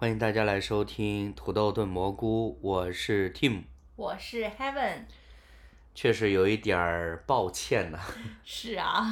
[0.00, 3.64] 欢迎大家来收听土豆炖蘑菇，我是 Tim。
[3.96, 5.02] 我是 Heaven。
[5.94, 7.98] 确实有一点儿抱歉呐、
[8.42, 9.04] 是啊，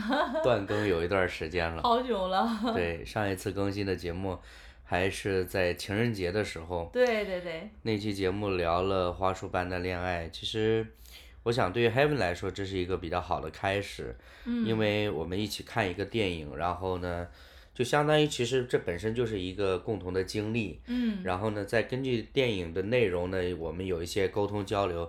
[0.42, 1.82] 断更有一段时间了。
[1.82, 2.72] 好久了。
[2.74, 4.38] 对，上一次更新的节目
[4.82, 10.30] 还是在情人节的时候，对对对，那期节目聊了花束般的恋爱。
[10.30, 10.86] 其实，
[11.42, 14.16] 我想对于 Heaven 来说，这是一个比较好的开始，
[14.46, 17.28] 嗯因为我们一起看一个电影，然后呢，
[17.78, 20.80] 就相当于其实这本身就是一个共同的经历。
[20.86, 25.06] 嗯，然后呢，再根据电影的内容呢，我们有一些沟通交流，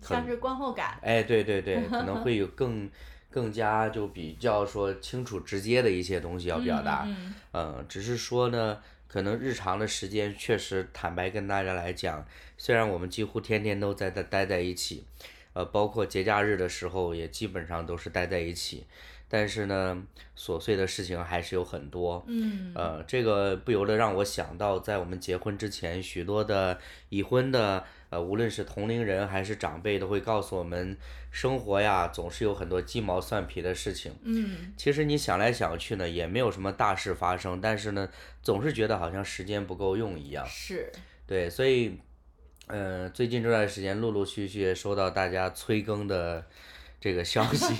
[0.00, 1.00] 可像是观后感。
[1.02, 2.88] 哎，对对对， 可能会有更
[3.28, 7.02] 更加就比较说清楚直接的一些东西要表达。
[7.08, 8.78] 嗯嗯嗯，只是说呢，
[9.08, 12.24] 可能日常的时间确实坦白跟大家来讲，
[12.56, 15.04] 虽然我们几乎天天都在在待在一起，
[15.54, 18.86] 呃，包括节假日的时候也基本上都是待在一起，
[19.32, 20.02] 但是呢，
[20.36, 22.22] 琐碎的事情还是有很多。
[22.28, 26.78] 嗯呃，这个不由得让我想到，在我们结婚之前，许多的
[27.08, 30.94] 已婚的，呃，无论是同龄人还是长辈，都会告诉我们，
[31.30, 34.12] 生活呀，总是有很多鸡毛蒜皮的事情。
[34.22, 38.06] 嗯其实你想来想去呢，也没有什么大事发生，但是呢，
[38.42, 40.44] 总是觉得好像时间不够用一样。
[40.46, 40.92] 是，
[41.26, 41.98] 对，所以，
[42.66, 46.44] 呃，最近这段时间陆陆续续收到大家催更的
[47.02, 47.74] 这个消息，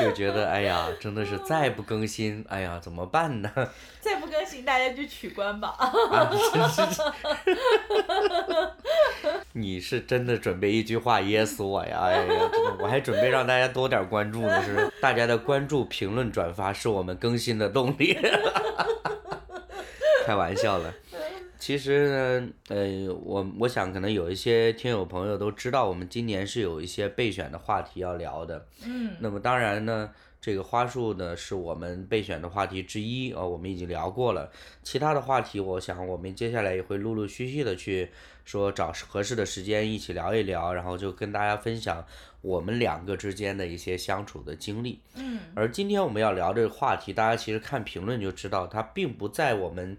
[0.00, 3.50] 就觉得哎呀，真的是再不更新，哎呀，怎么办呢？
[4.00, 5.76] 再不更新大家就取关吧。
[9.52, 11.98] 你是真的准备一句话噎死我呀！
[12.04, 18.16] 哎呀，真的，我还准备让大家多点关注呢，是大家的关注、评论、转发是我们更新的动力。
[20.24, 20.94] 开玩笑了。
[21.58, 28.64] 其实呢，呃，我我想可能有一些听友朋友都知道，我们今年是有一些备选的话题要聊的。
[28.86, 34.50] 嗯那么当然呢，这个花束呢是我们备选的话题之一啊、我们已经聊过了。
[34.82, 38.08] 其他的话题，我想我们接下来也会陆陆续续的去
[38.44, 42.04] 说找合适的时间一起聊一聊，然后就跟大家分享
[42.40, 45.00] 我们两个之间的一些相处的经历。
[45.16, 49.98] 嗯而今天我们要聊这个话题，大家其实看评论就知道，它并不在我们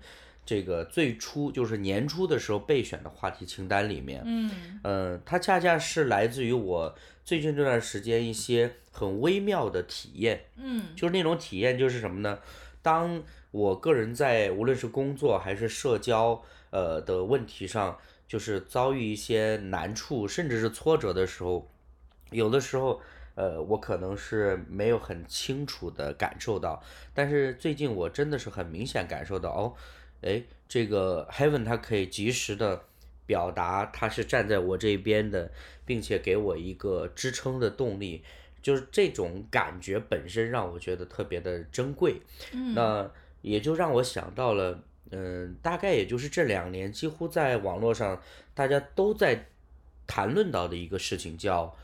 [0.50, 4.24] 这个最初就是年初的时候备选的话题清单里面。
[4.26, 12.40] 嗯呃，它恰恰是来自于我最近这段时间一些很微妙的体验，嗯就是那种体验就是什么呢？
[12.82, 13.22] 当
[13.52, 17.96] 我个人在无论是工作还是社交呃的问题上，
[18.28, 21.70] 就是遭遇一些难处甚至是挫折的时候，
[22.32, 23.00] 有的时候。
[23.36, 26.84] 呃，我可能是没有很清楚的感受到，
[27.14, 29.74] 但是最近我真的是很明显感受到，哦，
[30.22, 32.84] 哎，这个 Heaven 它可以及时的
[33.26, 35.52] 表达，他是站在我这边的，
[35.86, 38.24] 并且给我一个支撑的动力，
[38.62, 42.22] 就是这种感觉本身让我觉得特别的珍贵。
[42.52, 43.10] 嗯，那
[43.42, 48.22] 也就让我想到了，嗯，大概也就是这两年，几乎在网络上
[48.54, 49.46] 大家都在
[50.08, 51.78] 谈论到的一个事情，叫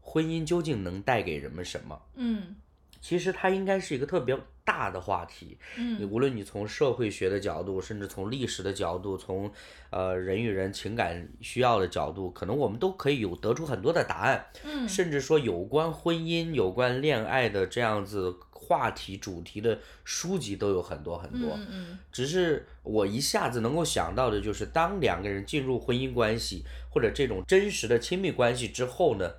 [0.00, 2.00] 婚姻究竟能带给人们什么？
[2.14, 2.54] 嗯
[3.04, 4.34] 其实它应该是一个特别
[4.64, 6.00] 大的话题，嗯。
[6.00, 9.52] 你嗯无论你从社会学的角度，甚至从历史的角度，从
[9.90, 14.88] 呃人与人情感需要的角度，可能我们都可以有得出很多的答案，嗯。
[14.88, 21.50] 甚至说有关婚姻、有关恋爱的这样子话题主题的书籍都有很多很多。
[21.56, 21.98] 嗯嗯。
[22.10, 29.30] 只是我一下子能够想到的就是，当两个人进入婚姻关系或者这种真实的亲密关系之后呢，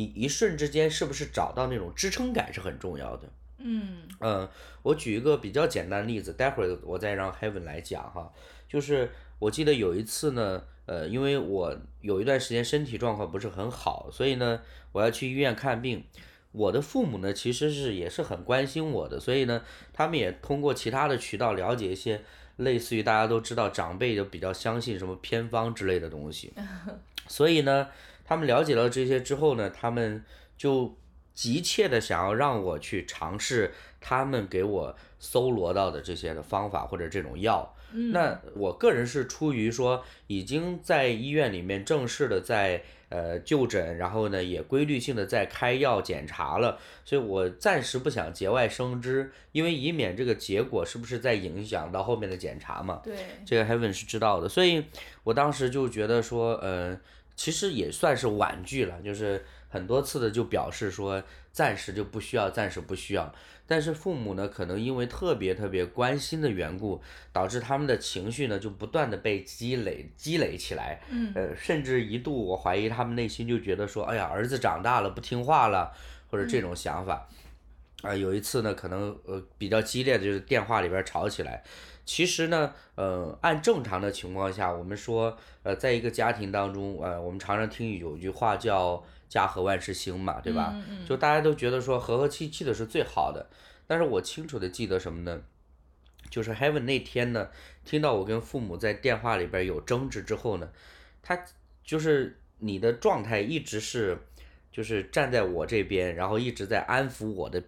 [0.00, 3.28] 你一瞬之间是不是找到那种支撑感是很重要的。
[3.58, 4.48] 嗯嗯，
[4.82, 8.32] 我举一个比较简单的例子，待会儿我再让 Heaven 来讲哈。
[8.66, 14.62] 就是我记得有一次呢，呃，因为我有一段时间身体状况不是很好，所以呢，
[14.92, 16.02] 我要去医院看病。
[16.52, 19.62] 我的父母呢，其实是也是很关心我的，所以呢，
[19.92, 22.22] 他们也通过其他的渠道了解一些
[22.56, 26.52] 类似于大家都知道长辈就比较相信什么偏方之类的东西，
[27.28, 27.86] 所以呢，
[28.30, 30.24] 他们了解了这些之后呢，他们
[30.56, 30.96] 就
[31.34, 37.74] 急切的想要让我去尝试他们给我搜罗到的这些的方法或者这种药。
[37.92, 53.00] 嗯，那我个人是出于说已经在医院里面正式的在呃就诊，然后呢也规律性的在开药检查了，所以我暂时不想节外生枝，因为以免这个结果是不是在影响到后面的检查嘛。
[53.02, 54.84] 对，这个 Heaven 是知道的，所以
[55.24, 56.96] 我当时就觉得说，呃，
[57.40, 63.34] 其实也算是婉拒了，就是很多次的就表示说暂时就不需要，暂时不需要。
[63.66, 67.00] 但是父母呢，可能因为特别特别关心的缘故，
[67.32, 75.90] 导致他们的情绪呢就不断的被积累积累起来，嗯呃，甚至一度我怀疑他们内心就觉得说，哎呀，儿子长大了不听话了，
[76.30, 77.26] 或者这种想法。
[78.02, 81.62] 啊、有一次呢，可能呃比较激烈的就是电话里边吵起来，
[82.10, 90.74] 其实呢，呃，按正常的情况下，我们说，呃，在一个家庭当中，呃，我们常常听有句话叫“家和万事兴”嘛，对吧？
[91.06, 93.48] 就大家都觉得说和和气气的是最好的。
[93.86, 95.40] 但是我清楚的记得什么呢？
[96.28, 97.48] 就是 Heaven 那天呢，
[97.84, 100.68] 听到我跟父母在电话里边有争执之后呢，
[101.22, 101.40] 他
[101.84, 104.18] 就是你的状态一直是，
[104.72, 107.62] 就是站在我这边，然后一直在安抚我的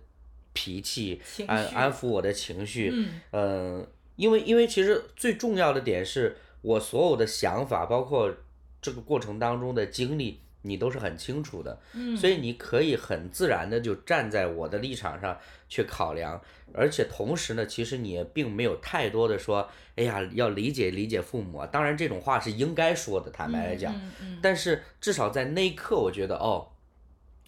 [0.53, 2.91] 脾气，安安抚我的情绪。
[2.93, 3.21] 嗯。
[3.31, 3.87] 呃，
[4.23, 8.33] 因为因为其实最重要的点是我所有的想法，包括
[8.81, 10.39] 这个过程当中的经历。
[10.65, 11.77] 你都是很清楚的，
[12.17, 15.37] 所以你可以很自然的就站在我的立场上
[15.69, 16.41] 去考量，
[16.73, 21.67] 而且同时呢，其实你也并没有太多的说，哎呀，要理解理解父母啊。
[21.67, 23.93] 当然这种话是应该说的，坦白来讲，
[24.41, 26.69] 但是至少在那一刻，我觉得哦，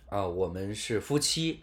[0.08, 1.60] 啊，我们是夫妻，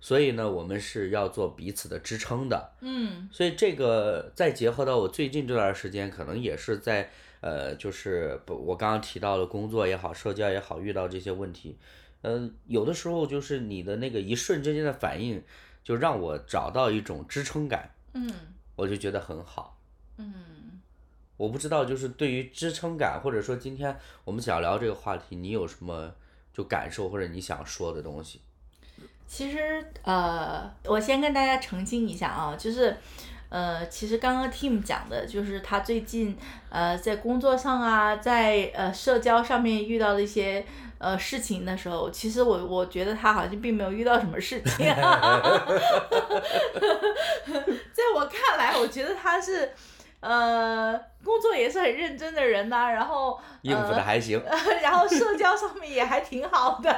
[0.00, 2.72] 所以呢，我们是要做彼此的支撑的。
[2.80, 7.10] 嗯，所以这个再结合到我最近这段时间，可能也是在。
[7.40, 11.78] 呃，就是不，我刚刚提到的工作也好，社交也好，遇到这些问题，
[12.22, 15.40] 嗯，有的时候就是你的那个一瞬之间的反应，
[15.84, 18.28] 就让我找到一种支撑感，嗯，
[18.74, 19.78] 我就觉得很好，
[20.16, 20.80] 嗯，
[21.36, 26.12] 我不知道就是对于支撑感，或者说今天我们想聊这个话题，你有什么
[26.52, 28.40] 就感受或者你想说的东西？
[29.28, 32.96] 其实呃，我先跟大家澄清一下啊，就是。
[33.50, 36.36] 呃，其实刚刚 Tim 讲的就是他最近
[36.68, 40.62] 呃在工作上啊，在呃社交上面遇到的一些
[40.98, 44.84] 呃事情的时候，其实我我觉得他好像并没有遇到什么事情，
[47.90, 49.72] 在我看来，我觉得他是。
[50.20, 50.92] 呃，
[51.24, 54.42] 工作也是很认真的人呐，然后应付的还行，
[54.82, 56.90] 然后社交上面也还挺好的，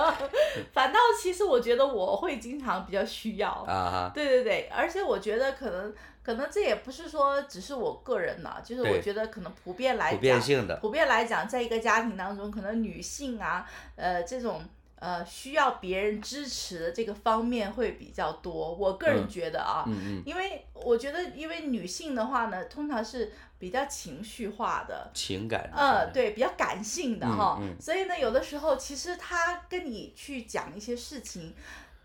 [0.72, 13.66] 反倒其实我觉得我会经常比较需要啊，对对对，而且我觉得可能可能这也不是说只是我个人呐，就是我觉得可能普遍来讲，普遍性的，普遍来讲，在一个家庭当中，可能女性啊，
[13.96, 14.62] 呃，这种。
[15.00, 18.74] 呃，需要别人支持的这个方面会比较多。
[18.74, 19.84] 我个人觉得啊，
[20.24, 27.60] 因为我觉得，因为女性的话呢，通常是比较情绪化的，情感，呃，对，比较感性的哈。
[27.80, 31.54] 所以呢，有的时候其实他跟你去讲一些事情。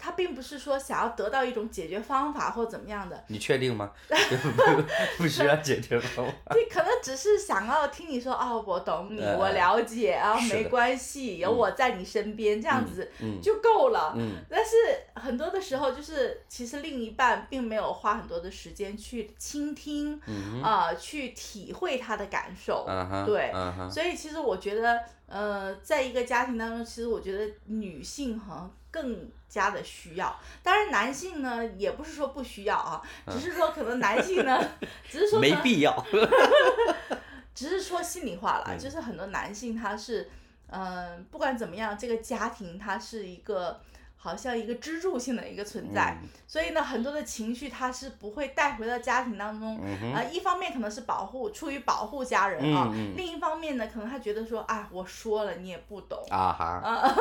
[0.04, 3.24] 他并不是说想要得到一种解决方法或怎么样的。
[3.28, 3.90] 你确定吗？
[5.18, 6.34] 不需要解决方法。
[6.52, 13.10] 对，可能只是想要听你说哦，我懂你，我了解啊，没关系，有我在你身边，这样子
[13.42, 14.14] 就够了。
[14.18, 14.44] 嗯。
[14.50, 14.72] 但是
[15.16, 20.20] 很多的时候，就是其实另一半并没有花很多的时间去倾听，
[20.62, 22.86] 啊，去体会他的感受。
[23.26, 23.54] 对。
[23.90, 28.70] 所以其实我觉得，呃，在一个家庭当中，其实我觉得女性哈。
[28.94, 34.64] 更加的需要，当然男性呢也不是说不需要啊，只是说可能男性呢，
[35.10, 36.06] 只是说没必要，
[37.56, 40.30] 只是说心里话了，就是很多男性他是，
[40.68, 43.82] 嗯，不管怎么样，这个家庭他是一个。
[44.24, 46.18] 好像一个支柱性的一个存在，
[46.48, 49.78] 所以呢，很多的情绪他是不会带回到家庭当中。
[50.14, 56.18] 啊，一方面可能是保护，出于保护家人啊；另一方面呢，可能他觉得说，啊，我说了你也不懂。
[56.30, 57.14] 啊哈。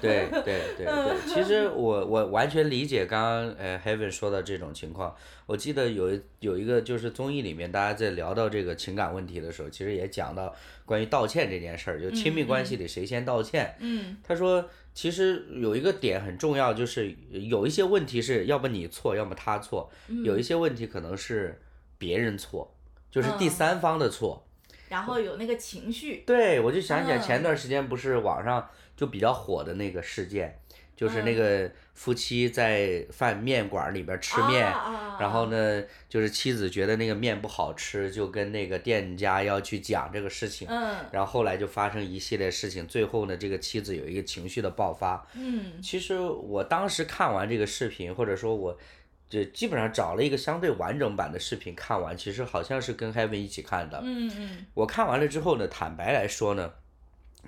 [0.00, 5.12] 对 对对对，其实我我完全理解刚刚呃 Heaven 说的这种情况。
[5.46, 6.10] 我记得有
[6.40, 10.54] 有一个就是综艺里面，大家在聊到这个情感问题的时候，其实也讲到
[10.86, 13.76] 关于道歉这件事儿，就亲密关系里谁先道歉。
[13.80, 14.16] 嗯。
[14.24, 14.66] 他说。
[14.96, 19.90] 其实有一个点很重要，就是有一些问题是要么你错，要么他错，
[20.24, 21.60] 有一些问题可能是
[21.98, 22.74] 别人错，
[23.10, 24.48] 就是第三方的错。
[24.88, 26.24] 然后有那个情绪。
[26.26, 30.58] 对，我就想起来前段时间不是网上就比较火的那个事件。
[30.96, 34.62] 就是那个夫妻在饭面馆里边吃面，
[35.20, 40.66] 然后呢，就是妻子觉得那个面不好吃，就跟那个店家要去讲这个事情，
[41.12, 45.26] 然后后来就发生一系列事情，最后呢，这个妻子有一个情绪的爆发。
[45.34, 48.78] 嗯，其实我当时看完这个视频，或者说我，
[49.28, 54.00] 就基本上找了一个相对完整版的视频看完，其实好像是跟 Heaven 一起看的。
[54.02, 56.72] 嗯嗯，我看完了之后呢，坦白来说呢，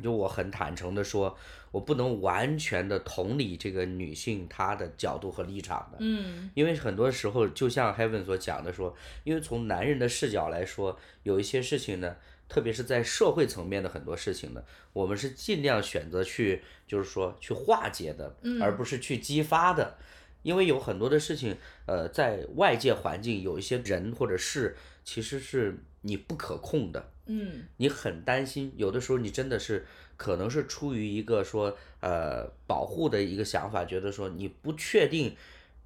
[0.02, 1.34] 就我很坦诚的说。
[1.70, 12.16] 我不能完全的同理这个女性她的角度和立场的，嗯，因为很多时候就像 Heaven 所讲的说，因为从男人的视角来说，有一些事情呢，
[12.48, 19.98] 特别是在社会层面的很多事情呢，我们是尽量选择去，就是说去化解的，而不是去激发的，
[20.42, 21.56] 因为有很多的事情，
[21.86, 29.86] 呃，在外界环境有一些人或者事，其实是你不可控的，嗯，你很担心，有的时候你真的是。
[30.18, 35.36] 可能是出于一个说呃保护的一个想法，觉得说你不确定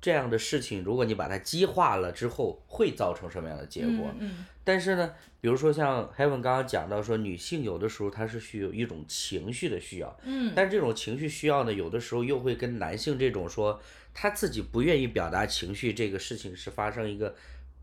[0.01, 4.11] 这样的事情，如果你把它激化了之后，会造成什么样的结果？
[4.19, 4.47] 嗯。
[4.65, 5.13] 但是呢，
[5.43, 10.19] 比如说像 Heaven 刚刚讲到说，女性有的时候她是需有一种情绪的需要。
[10.25, 10.55] 嗯。
[10.57, 13.79] 但是这种情绪需要呢，有的时候又会跟男性这种说
[14.15, 17.35] 他自己不愿意表达情绪这个事情是发生一个。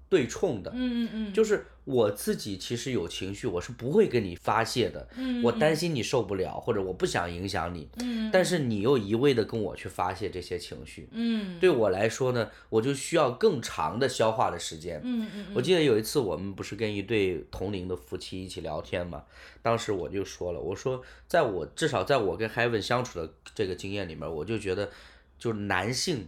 [0.10, 19.24] 对冲的，嗯嗯嗯，就是我自己其实有情绪，我是不会跟你发泄的，嗯，我担心你受不了，或者我不想影响你，嗯，但是你又一味的跟我去发泄这些情绪，嗯，对我来说呢，我就需要更长的消化的时间，嗯嗯，我记得有一次我们不是跟一对同龄的夫妻一起聊天嘛，
[19.62, 24.90] 当时我就说了，我说在我至少在我跟 Heaven 相处的这个经验里面，我就觉得
[25.38, 26.28] 就是男性。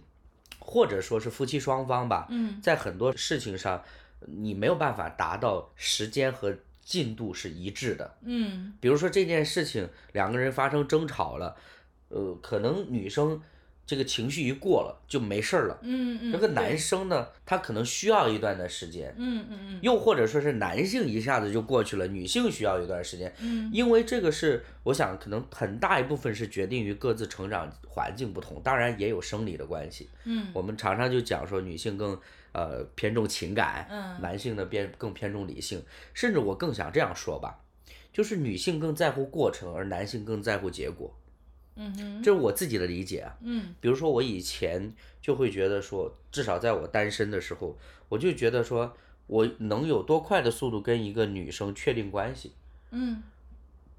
[0.61, 2.29] 或者说是夫妻双方吧，
[2.63, 3.83] 在很多事情上，
[4.25, 8.15] 你没有办法达到时间和进度是一致的。
[8.21, 11.57] 嗯，比如说这件事情，两个人发生争吵了，
[12.07, 13.41] 呃，可能女生。
[13.91, 15.77] 这个情绪一过了就没事儿了。
[15.81, 16.31] 嗯嗯。
[16.31, 19.13] 这个男生呢，他可能需要一段的时间。
[19.17, 19.79] 嗯嗯嗯。
[19.81, 23.33] 又或者说是男性一下子就过去了，女性需要一段时间。
[23.41, 23.69] 嗯。
[23.73, 30.09] 因为这个是，我想可能很大一部分是决定于各自成长环境不同，当然也有生理的关系。
[30.23, 30.47] 嗯。
[30.53, 32.17] 我们常常就讲说，女性更
[32.53, 34.21] 呃偏重情感，嗯。
[34.21, 35.83] 男性呢偏更偏重理性，
[36.13, 37.59] 甚至我更想这样说吧，
[38.13, 41.13] 就是女性更在乎过程，而男性更在乎结果。
[41.75, 43.37] 嗯哼，这是我自己的理解啊。
[43.41, 47.77] 嗯，比如说我以前就会觉得说，至少在我单身的时候，
[48.09, 48.95] 我就觉得说
[49.27, 52.51] 我能有多快的速度跟一个女生确定关系。
[52.91, 53.23] 嗯，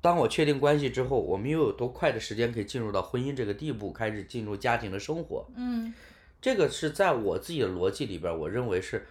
[0.03, 5.47] 当我确定关系之后，我们又有多快的时间可以进入到婚姻这个地步，开始进入家庭的生活。
[5.57, 5.95] 嗯，
[6.41, 9.07] 这个是在我自己的逻辑里边，我认为是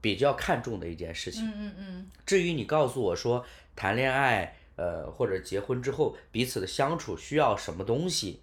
[0.00, 1.44] 比较看重的一件事情。
[1.44, 2.10] 嗯嗯嗯。
[2.24, 4.54] 至于你告诉我说谈恋爱。
[4.78, 8.42] 呃，或者结婚之后彼此的相处需要什么东西，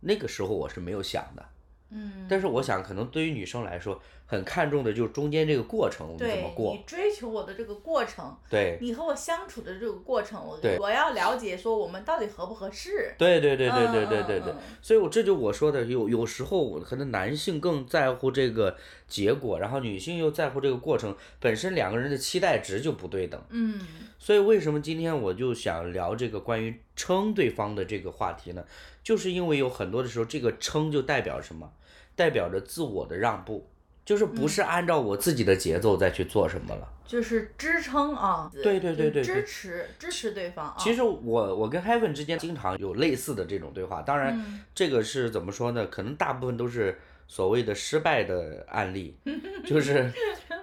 [0.00, 1.48] 那个时候我是没有想的。
[1.90, 2.26] 嗯。
[2.28, 6.72] 但是我想，可能对于女生来说，很看重的就是中间这个过程，我们怎么过。
[6.72, 8.36] 你追求我的这个过程。
[8.50, 8.78] 对。
[8.80, 13.14] 你和我相处的这个过程，我我要了解说我们到底合不合适。
[13.16, 14.54] 对对对对对对对对。
[14.82, 18.76] 所以，我这就我说的，有有时候可能男性更在乎这个
[19.06, 23.42] 结果，然后女性又在乎这个过程，本身两个人的期待值就不对等。
[23.50, 23.80] 嗯。
[24.18, 28.62] 所以为什么今天我就想聊这个关于称对方的这个话题呢？
[29.08, 31.72] 就是因为有很多的时候，这个撑就代表什么？
[32.14, 33.66] 代表着自我的让步，
[34.04, 36.86] 就是不是按照我自己的节奏再去做什么了。
[37.06, 38.50] 就是支撑啊。
[38.52, 39.22] 对对对对。
[39.22, 40.76] 支持支持对方。
[40.78, 45.86] 其实我我跟 Heaven 之间经常有类似的这种对话，当然这个是怎么说呢？
[45.86, 49.16] 可能大部分都是所谓的失败的案例，
[49.64, 50.12] 就是。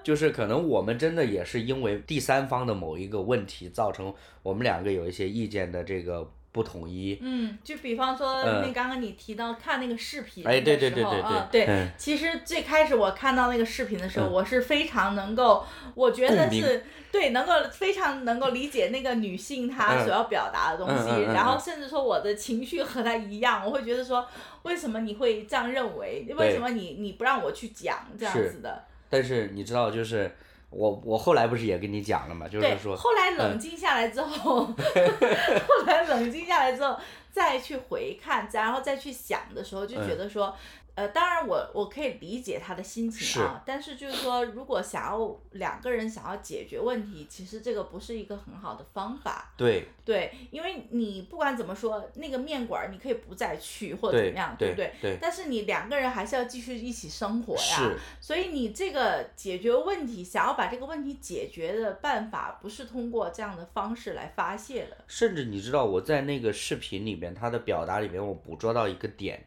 [0.04, 7.20] 就是可能我们真的也是因为第三方的某一个问题，造成我们两个有一些意见的这个不统一。
[7.22, 11.22] 嗯，就比方说那刚刚你提到看那个视频的时候，哎，对对对对
[11.52, 24.26] 对，对，其实最开始我看到那个视频的时候，我是非常能够，我觉得是对，能够非常能够理解那个女性她所要表达的东西，然后甚至说我的情绪和她一样，我会觉得说，
[24.64, 26.26] 为什么你会这样认为？
[26.38, 28.86] 为什么你你不让我去讲这样子的？
[29.10, 30.36] 但是你知道，就是
[30.76, 37.00] 我我后来不是也跟你讲了嘛，就是说，后来冷静下来之后， 后来冷静下来之后，
[37.32, 40.56] 再去回看，然后再去想的时候，就觉得说。
[40.96, 49.54] 呃，当然我我可以理解他的心情啊，但是就是说，如果想要两个人想要解决问题，其实这个不是一个很好的方法。
[49.58, 49.88] 对。
[50.06, 54.94] 对，因为你不管怎么说，那个面馆你可以不再去或者怎么样，对不对？
[55.02, 55.18] 对。
[55.20, 57.60] 但是你两个人还是要继续一起生活呀。
[57.60, 57.98] 是。
[58.22, 64.98] 所以你这个解决问题，想要把这个问题解决的办法，不是通过这样的方式来发泄的。
[65.08, 69.44] 甚至你知道我在那个视频里面，他的表达里面，我捕捉到一个点。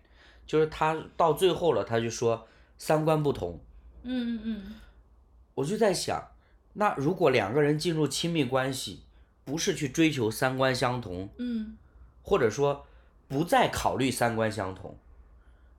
[0.49, 3.61] 就是他到最后了，他就说三观不同。
[4.03, 4.75] 嗯嗯嗯。
[5.55, 6.31] 我就在想，
[6.73, 9.03] 那如果两个人进入亲密关系，
[9.45, 11.77] 不是去追求三观相同，嗯，
[12.23, 12.87] 或者说
[13.27, 14.97] 不再考虑三观相同，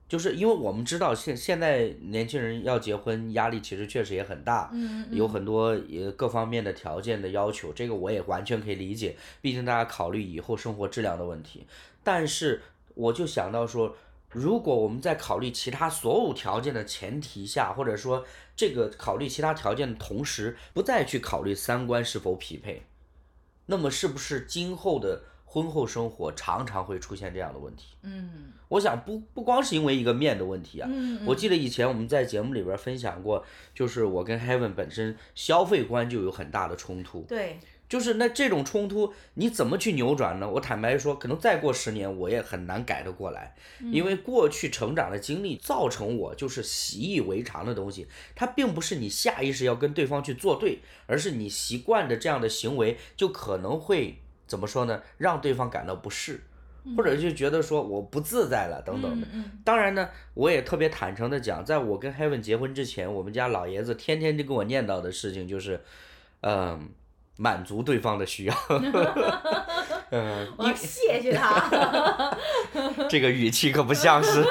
[0.06, 11.66] 就是因为我们知道现现在年轻人要结婚，压力其实确实也很大，嗯有很多也各方面的条件的要求，这个我也完全可以理解，毕竟大家考虑以后生活质量的问题。
[12.04, 12.62] 但是
[12.94, 13.96] 我就想到说。
[14.30, 22.82] 如果我们在考虑其他所有条件的前提下，或者说这个考虑其他条件的同时，不再去考虑三观是否匹配，
[23.66, 27.96] 那么是不是今后的婚后生活常常会出现这样的问题？
[28.02, 30.88] 嗯，我想不不光是因为一个面的问题啊。
[30.92, 33.44] 嗯我记得以前我们在节目里边分享过，
[33.74, 37.22] 就是我跟 Heaven 本身消费观就有很大的冲突。
[37.28, 37.58] 对。
[37.90, 40.48] 就是那这种冲突你怎么去扭转呢？
[40.48, 48.06] 我坦白说，可能再过十年我也很难改得过来，因为过去成长的经历造成我就是习以为常的东西，
[48.36, 55.02] 它并不是你下意识要跟对方去作对，而是你习惯的这样的行为就可能会怎么说呢？
[55.18, 56.40] 让对方感到不适，
[56.96, 59.26] 或者就觉得说我不自在了等等的。
[59.64, 65.80] 当然呢，我也特别坦诚的讲，在我跟 Heaven 结婚之前，我们家老爷子天天就跟我念叨的事情就是，
[66.42, 66.88] 嗯。
[67.40, 68.54] 满足对方的需要，
[70.12, 72.36] 嗯，我谢谢他。
[73.08, 74.44] 这个语气可不像是。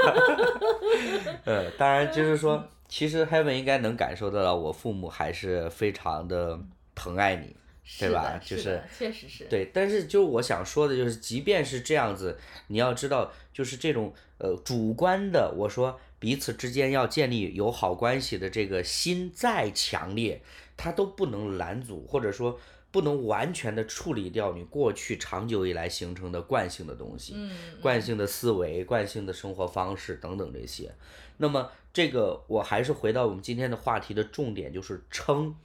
[1.45, 6.59] 呃， 当然就是说，其实 Heaven 应该能感受得到，我父母还是非常的
[6.95, 7.55] 疼爱你，
[7.99, 8.41] 对吧？
[8.43, 9.43] 就是，确实是。
[9.43, 20.41] 对，但是就我想说的就是，即便是这样子，你要知道，就是这种呃主观的，我说彼此之间要建立友好关系的这个心再强烈，
[20.75, 22.59] 它都不能拦阻，或者说。
[22.91, 27.35] 不能完全的处理掉你过去长久以来形成的惯性的东西，
[27.81, 30.91] 惯性的思维、惯性的生活方式等等这些。
[31.37, 35.55] 那么这个我还是回到我们今天的话题的重点，就是撑。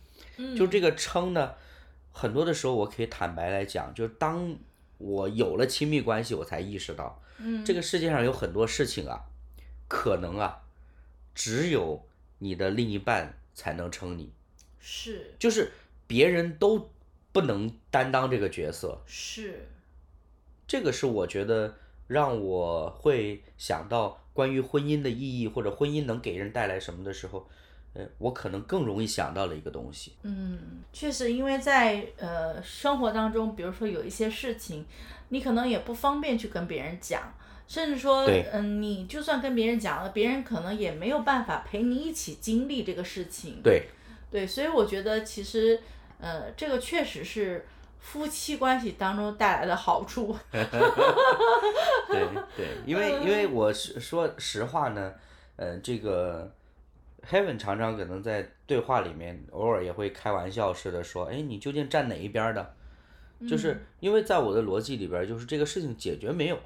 [0.55, 1.55] 就这个撑呢，
[2.13, 4.55] 很多的时候我可以坦白来讲，就是当
[4.99, 7.23] 我有了亲密关系，我才意识到，
[7.65, 9.25] 这个世界上有很多事情啊，
[9.89, 10.63] 可能啊，
[11.35, 12.07] 只有
[12.39, 14.33] 你的另一半才能撑你。
[14.79, 15.35] 是。
[15.39, 15.73] 就是
[16.07, 16.91] 别人都。
[17.35, 19.67] 不能担当这个角色，是，
[20.69, 21.75] 这个是我觉得
[22.07, 27.49] 让我会想到关于婚姻的意义或者婚姻能给人带来什么的时候，
[27.95, 30.13] 呃，我可能更容易想到了一个东西。
[30.23, 34.87] 嗯，确实，因为在呃生活当中，比如说有一些事情，
[35.31, 37.35] 你可能也不方便去跟别人讲，
[37.67, 43.61] 甚至说，嗯，你就算跟别人讲了，别人可能也没有办法陪你一起经历这个事情。
[43.61, 43.89] 对，
[44.31, 45.81] 对，所以我觉得其实。
[46.25, 47.67] 呃，这个确实是
[48.01, 50.35] 夫妻关系当中带来的好处。
[50.51, 50.67] 对
[52.57, 55.13] 对，因为因为我是说实话呢，
[55.57, 56.51] 呃，这个
[57.31, 62.75] Heaven 常常可能在对话里面偶尔也会开玩笑似的说，哎，你究竟站哪一边的？
[63.47, 66.59] 就是因为在我的逻辑里边，就是这个事情解决没有？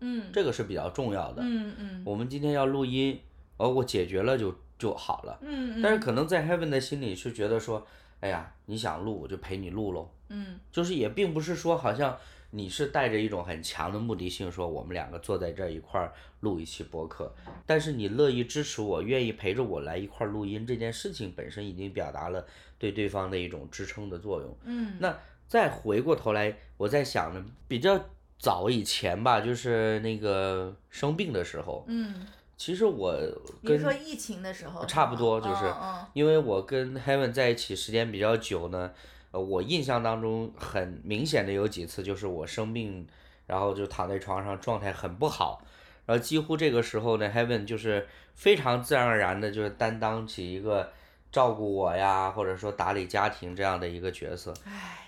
[0.00, 1.42] 嗯，这个是比较重要的。
[1.44, 3.20] 嗯嗯，我们今天要录音，
[3.58, 5.38] 哦，我解决了就就好了。
[5.42, 7.86] 嗯嗯，但是可能在 Heaven 的心里是觉得说。
[8.20, 10.10] 哎呀，你想录我就陪你录喽。
[10.28, 12.16] 嗯，就是也并不是说好像
[12.50, 17.34] 你是带着一种很强的目的性说我们两个坐在这一块儿录一期播客，
[17.66, 22.46] 但是你乐意支持我，愿意陪着我来一块儿录音这件事情本身已经表达了
[22.78, 24.56] 对对方的一种支撑的作用。
[24.64, 28.00] 嗯，那再回过头来，我在想呢，比较
[28.38, 31.84] 早以前吧，就是那个生病的时候。
[31.88, 32.26] 嗯。
[32.60, 33.18] 其实我
[33.64, 35.64] 跟说疫情的时候差不多，就是
[36.12, 38.92] 因为我跟 Heaven 在一起时间比较久呢，
[39.30, 43.08] 呃，我印象当中很明显的有几次就是我生病，
[43.46, 45.62] 然后就躺在床上状态很不好，
[46.04, 50.92] 然后几乎这个时候呢，Heaven 就是非常自然而然的就是担当起一个
[51.32, 54.52] 照顾我呀，或者说打理家庭这样的一个角色，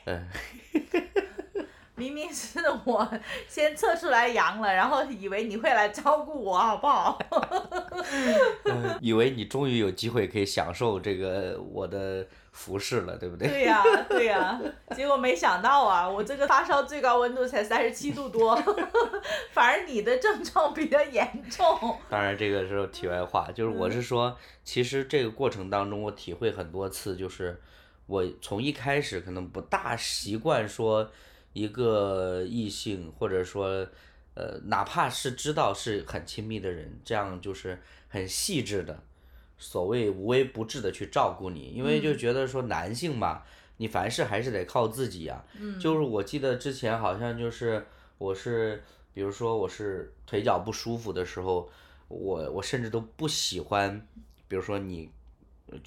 [0.06, 0.26] 嗯。
[2.02, 3.08] 明明是我
[3.46, 7.16] 先测出来阳了，然后以为你会来照顾我，好不好？
[9.00, 13.46] 以为你终于有机会可以享受这个我的服饰了，对不对？
[13.46, 14.60] 对呀，对呀。
[14.96, 18.56] 结果没想到啊，我这个发烧最高温度才三十七度多，
[19.54, 21.96] 反而你的症状比较严重。
[22.10, 27.60] 当然，这个是题外话，就是我是说，其实这个过程当中，我体会很多次，就是
[28.06, 31.08] 我从一开始可能不大习惯说。
[31.52, 33.86] 一个异性，或者说，
[34.34, 39.02] 呃，哪怕是知道是很亲密的人，这样就是很细致的，
[39.58, 43.42] 所谓无微不至的去照顾你，因为就觉得说男性嘛，
[43.76, 45.44] 你凡事还是得靠自己呀。
[45.58, 45.78] 嗯。
[45.78, 47.86] 就是我记得之前好像就是
[48.18, 51.70] 我是，比如说我是腿脚不舒服的时候，
[52.08, 54.06] 我我甚至都不喜欢，
[54.48, 55.10] 比如说你。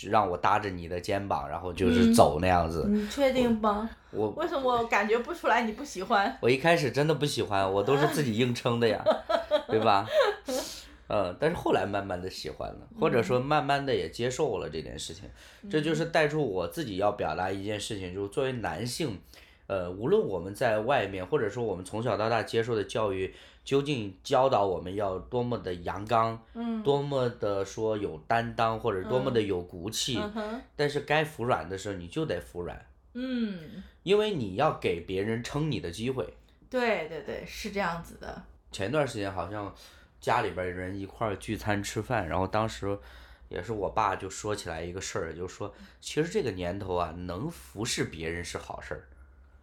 [0.09, 2.85] 让我搭着你的肩膀，然后就是走那样子。
[2.87, 3.89] 你确定吗？
[4.11, 6.37] 我为什么我感觉不出来你不喜欢？
[6.41, 9.03] 我一开始真的不喜欢，我都是自己硬撑的呀，
[9.67, 10.07] 对吧？
[11.07, 15.29] 嗯，但是后来慢慢的喜欢了，或者说慢慢的也接受了这件事情。
[15.69, 19.19] 这就是带出我自己要表达一件事情，就是作为男性，
[19.67, 23.33] 呃，无论我们在外面，或者说我们从小到大接受的教育。
[23.65, 26.39] 究竟教导我们要多么的阳刚，
[26.83, 30.21] 多么的说有担当，或者多么的有骨气，
[30.75, 36.31] 但是该服软的时候你就得服软，嗯，因为你要给别人撑你的机会。
[36.69, 38.43] 对对对，是这样子的。
[38.71, 39.73] 前段时间好像
[40.21, 42.97] 家里边人一块儿聚餐吃饭，然后当时
[43.49, 49.07] 也是我爸就说起来一个事儿，就说其实这个年头啊，能服侍别人是好事儿。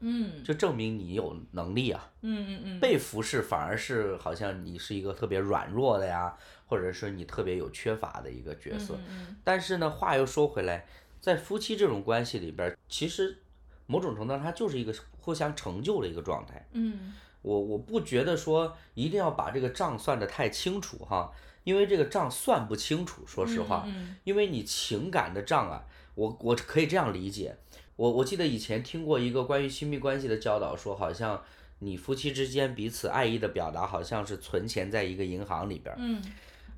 [0.03, 2.11] 嗯，就证明你有能力啊。
[2.21, 2.81] 嗯嗯嗯。
[2.81, 6.37] 被服侍反而是好像你是一个特别软弱的呀，
[6.67, 8.95] 或者是你特别有缺乏的一个角色。
[9.09, 9.37] 嗯嗯。
[9.43, 10.85] 但是呢，话又说回来，
[11.21, 13.38] 在夫妻这种关系里边，其实
[13.87, 16.67] 某种程度上它就是一个互相成就的一个状态。
[16.73, 17.15] 嗯。
[17.43, 21.33] 我我不觉得说一定要把这个账算得太清楚哈，
[21.65, 23.85] 因为这个账算不清楚，说实话，
[24.23, 25.85] 因为你情感的账啊，
[26.15, 27.57] 我我可以这样理解，
[28.03, 31.41] 我我记得以前听过一个关于亲密关系的教导，说好像
[31.79, 36.21] 你夫妻之间彼此爱意的表达，好像是存钱在一个银行里边，嗯，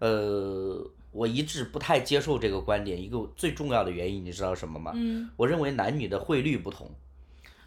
[0.00, 4.92] 呃，我一直不太接受这个观点，一个最重要的原因你知道什么吗？
[4.94, 6.90] 嗯，我认为男女的汇率不同。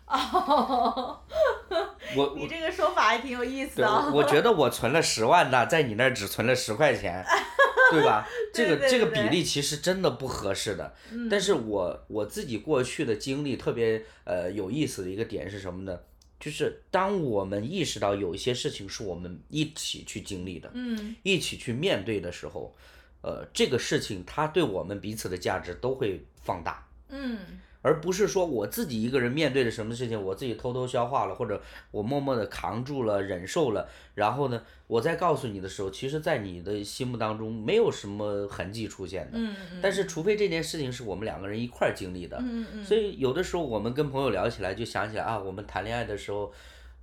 [0.06, 1.20] 哦，
[2.15, 4.12] 我你这个说法还挺有意思的。
[4.13, 7.26] 我觉得我存了十万呢，在你那儿只存了十块钱，
[7.91, 8.28] 对吧？
[8.54, 10.93] 这个这个比例其实真的不合适的。
[11.30, 16.00] 但是我我自己过去的经历特别呃有意思的一个点是什么呢？
[16.39, 22.76] 就是当我们意识到有一些事情是我们一起去经历的，嗯，一起去面对的时候，
[23.21, 27.39] 呃，这个事情它对我们彼此的价值都会放大，嗯。
[27.82, 31.62] 而不是说我自己一个人面对着什么事情，我自己偷偷消化了，或者
[31.92, 39.38] 我默默的扛住了、忍受了，然后呢，我再告诉你的时候，其实，在你的心目当中没有什么痕迹出现的。
[39.38, 42.38] 嗯但是，除非这件事情是我们两个人一块儿经历的。
[42.42, 42.84] 嗯嗯。
[42.84, 46.52] 所以，有的时候我们跟朋友聊起来，就想起来啊，我们谈恋爱的时候，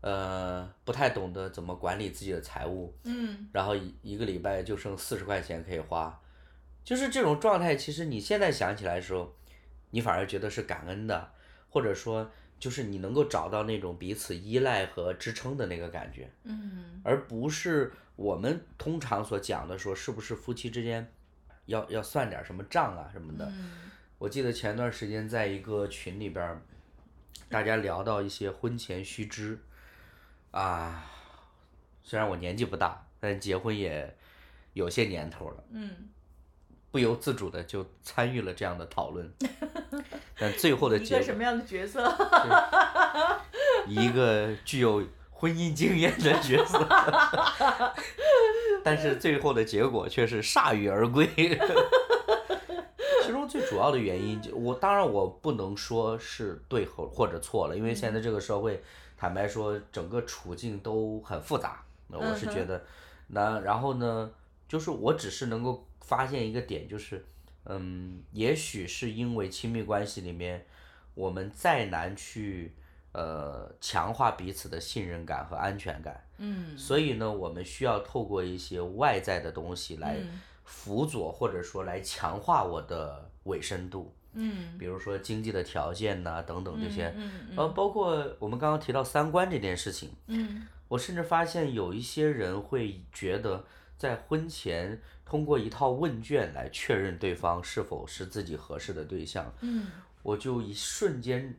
[0.00, 2.92] 呃，不太懂得怎么管理自己的财务。
[3.04, 3.48] 嗯。
[3.52, 6.20] 然后一一个礼拜就剩四十块钱可以花，
[6.84, 7.76] 就是这种状态。
[7.76, 9.32] 其实你现在想起来的时候。
[9.94, 11.30] 你反而觉得是感恩的，
[11.70, 12.28] 或者说
[12.58, 21.08] 就是你能够找到那种彼此依赖和支撑的那个感觉，嗯，而不是我们通常所讲的说是不是夫妻之间
[21.66, 23.52] 要要算点什么账啊什么的。
[24.18, 26.60] 我记得前段时间在一个群里边，
[27.48, 29.56] 大家聊到一些婚前须知，
[30.50, 31.06] 啊，
[32.02, 34.12] 虽然我年纪不大，但结婚也
[34.72, 36.08] 有些年头了，嗯。
[36.94, 39.28] 不由自主的就参与了这样的讨论，
[40.38, 42.00] 但最后的结一个什么样的角色？
[43.88, 45.02] 一个具有
[45.32, 46.86] 婚姻经验的角色，
[48.84, 51.28] 但是最后的结果却是铩羽而归。
[53.26, 58.80] 其中最主要的原因，就我当然我不能说是对或或者错了，因为现在这个社会，
[59.18, 61.82] 坦白说整个处境都很复杂。
[62.06, 62.84] 我是觉得，
[63.26, 64.30] 那然后呢，
[64.68, 65.86] 就是我只是能够。
[66.06, 67.24] 发现一个点就是，
[67.64, 70.66] 嗯，也许是因为亲密关系里面，
[71.14, 72.74] 我们再难去
[73.12, 80.18] 呃强化彼此的信任感和安全感，嗯，所以呢，我们需要透过一些外在的东西来
[80.64, 93.64] 辅佐或者说来强化我的委身度，嗯，比如说经济的条件呐等等这些，嗯嗯，呃，包括我们刚刚提到三观这件事情，嗯，我甚至发现有一些人会觉得
[94.04, 95.00] 在婚前。
[95.26, 99.86] 通过一套问卷来确认对方是否是自己合适的对象，嗯，
[100.22, 101.56] 我就一瞬间，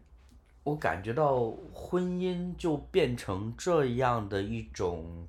[0.63, 5.27] 我感觉到婚姻就变成这样的一种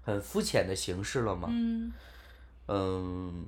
[0.00, 1.48] 很肤浅的形式了吗？
[1.52, 1.92] 嗯，
[2.68, 3.46] 嗯，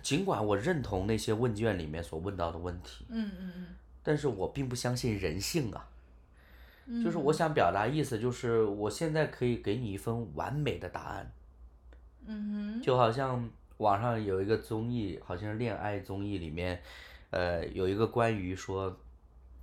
[0.00, 3.66] 尽管我认同那些问卷里面所问到的问题，嗯嗯嗯，
[4.04, 5.88] 但是我并不相信人性啊，
[6.86, 11.32] 嗯，就是我想表达意思就是我现在可以给你一份完美的答案。
[12.30, 16.80] 嗯就好像网上有一个综艺，好像是恋爱综艺里面，
[17.30, 18.96] 呃，有一个关于说，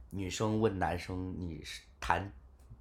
[0.09, 2.31] 女生问男生你是谈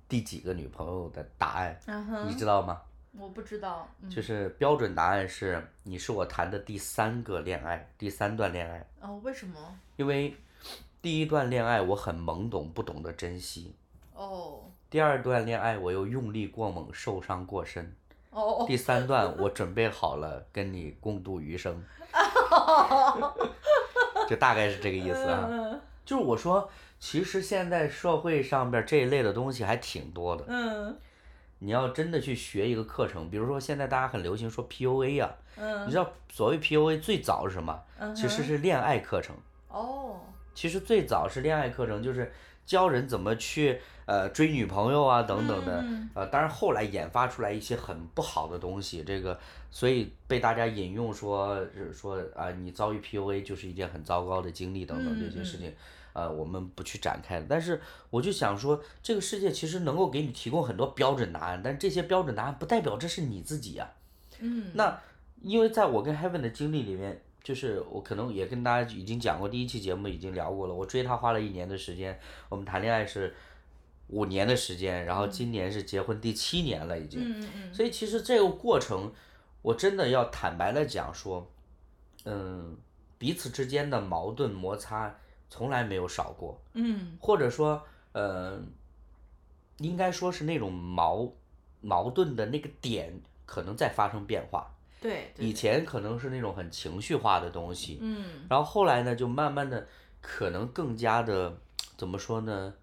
[0.09, 1.79] 第几个女朋友的答案，
[2.27, 2.83] 你知道吗？
[3.19, 3.89] 我不知道。
[4.11, 8.87] 就是标准答案是你是我谈的第三个恋爱，第三段恋爱。
[9.01, 9.79] 哦，为什么？
[9.97, 10.37] 因为
[11.01, 13.75] 第一段恋爱我很懵懂，不懂得珍惜。
[14.13, 14.71] 哦。
[14.91, 17.95] 第二段恋爱我又用力过猛，受伤过深。
[18.67, 21.83] 第三段，我准备好了跟你共度余生，
[24.29, 25.49] 就大概是这个意思啊。
[26.05, 26.71] 就是我说，
[27.01, 30.45] 其实现在社会上边这一类的东西还挺多的。
[30.49, 30.97] 嗯。
[31.59, 35.35] 你要真的去学一个课程，比如说现在大家很流行说 PUA 啊，
[35.87, 37.83] 你知道所谓 PUA 最早是什么？
[38.15, 39.35] 其实是恋爱课程。
[39.71, 40.21] 哦。
[40.55, 42.31] 其实最早是恋爱课程，就是
[42.67, 43.81] 教人怎么去。
[44.07, 49.37] 呃，追女朋友啊，等等的，呃，当然后来研发出来一些很不好的东西，这个，
[49.69, 51.61] 所以被大家引用说，
[51.93, 55.75] 说啊，你遭遇 PUA 就是一件很糟糕的经历等等这些事情，
[56.13, 57.45] 呃，我们不去展开。
[57.49, 63.91] 但是我就想说，这个世界其实能够给你提供很多标准答案，但这些标准答案不代表这是你自己呀。
[64.39, 64.71] 嗯。
[64.75, 64.97] 那
[65.43, 73.33] 因为在我跟 Heaven 的经历里面，就是我可能也跟大家已经讲过，第一期节目已经聊过了，我追她花了一年的时间，我们谈恋爱是。
[74.09, 79.13] 五年的时间，然后今年是结婚第七年了已经，嗯嗯所以其实这个过程，
[79.63, 81.51] 我真的要坦白的讲说，
[82.25, 82.77] 嗯，
[83.19, 85.13] 彼此之间的矛盾摩擦
[85.51, 87.83] 从来没有少过，嗯，或者说，
[88.13, 88.63] 呃，
[89.79, 91.33] 应该说是那种矛
[91.81, 99.87] 矛盾的那个点可能在发生变化，对，以前可能是那种很情绪化的东西，嗯，然后后来呢，就慢慢的
[100.21, 101.57] 可能更加的
[101.97, 102.75] 怎么说呢？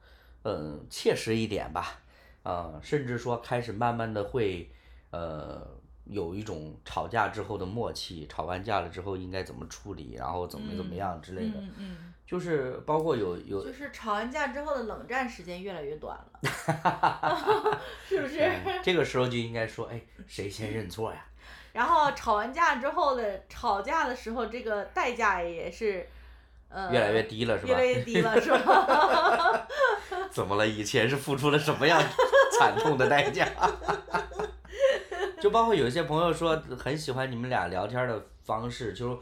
[0.44, 2.00] 嗯，切实一点吧，
[2.44, 4.70] 啊，甚至说开始慢慢的会，
[5.10, 5.66] 呃，
[6.06, 16.40] 有一种吵架之后的默契，吵完架了之后应该怎么处理，然后怎么怎么样之类的，嗯嗯，就是包括有有，就是吵完架之后的冷战时间越来越短了
[18.08, 18.52] 是不是？
[18.84, 21.26] 这个时候就应该说，哎，谁先认错呀？
[21.74, 26.08] 然后吵完架之后的吵架的时候，这个代价也是。
[26.92, 27.70] 越来越低了是吧？
[27.70, 29.68] 越来越低了是吧？
[30.32, 30.68] 怎么了？
[30.68, 32.02] 以前是付出了什么样
[32.58, 33.48] 惨痛的代价？
[35.40, 39.18] 就包括有一些朋友说很喜欢你们俩聊天的方式，就是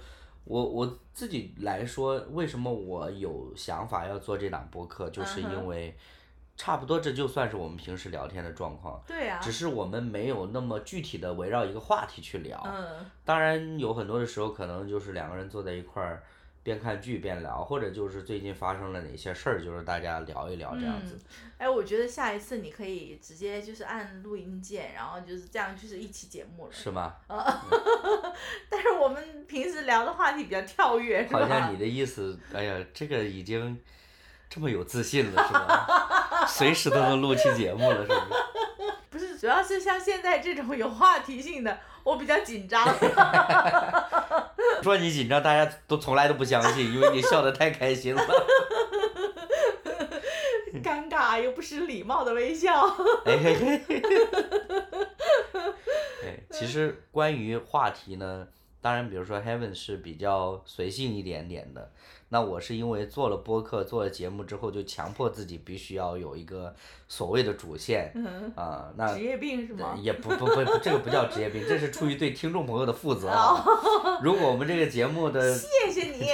[0.46, 5.94] 我我自己来说，为什么我有想法要做这档播客，就是因为
[6.56, 9.02] 差不多这就算是我们平时聊天的状况。
[9.08, 9.40] 对呀。
[9.42, 12.62] 只是我们没有那么具体的围绕一个话题去聊。
[12.66, 13.06] 嗯。
[13.26, 16.24] 当然有很多的时候，可能就是两个人坐在一块儿。
[16.64, 21.18] 边看剧边聊，或者就是最近发生了哪些事儿，就是大家聊一聊这样子。
[21.58, 26.72] 哎，我觉得下一次你可以直接就是按录音键，然后就是这样就是一期节目了。
[26.72, 27.16] 是吗？
[28.70, 33.82] 但是我们平时聊的话题比较跳跃，好像你的意思，哎呀，这个已经
[34.54, 36.44] 这么有自信了，是吧？
[36.46, 38.20] 随时都能录期节目了，是不是？
[39.10, 42.86] 不是，主要是像现在这种有话题性的，我比较紧张。
[44.84, 48.22] 说你紧张，大家都从来都不相信，因为你笑得太开心了。
[50.84, 52.88] 尴尬又不失礼貌的微笑。
[53.26, 54.02] 哎嘿嘿。
[56.26, 58.48] 哎，其实关于话题呢，
[58.82, 61.92] 当然，比如说 Heaven 是比较随性一点点的。
[62.34, 66.74] 那我是因为做了播客，做了节目之后，就强迫自己必须要有一个
[67.10, 68.10] 所谓的主线
[68.56, 68.90] 啊。
[68.96, 69.98] 那职业病是吗？
[70.02, 73.62] 也不不不，这个不叫职业病，这是出于对听众朋友的负责啊。
[74.24, 76.30] 如果我们这个节目的，谢谢你。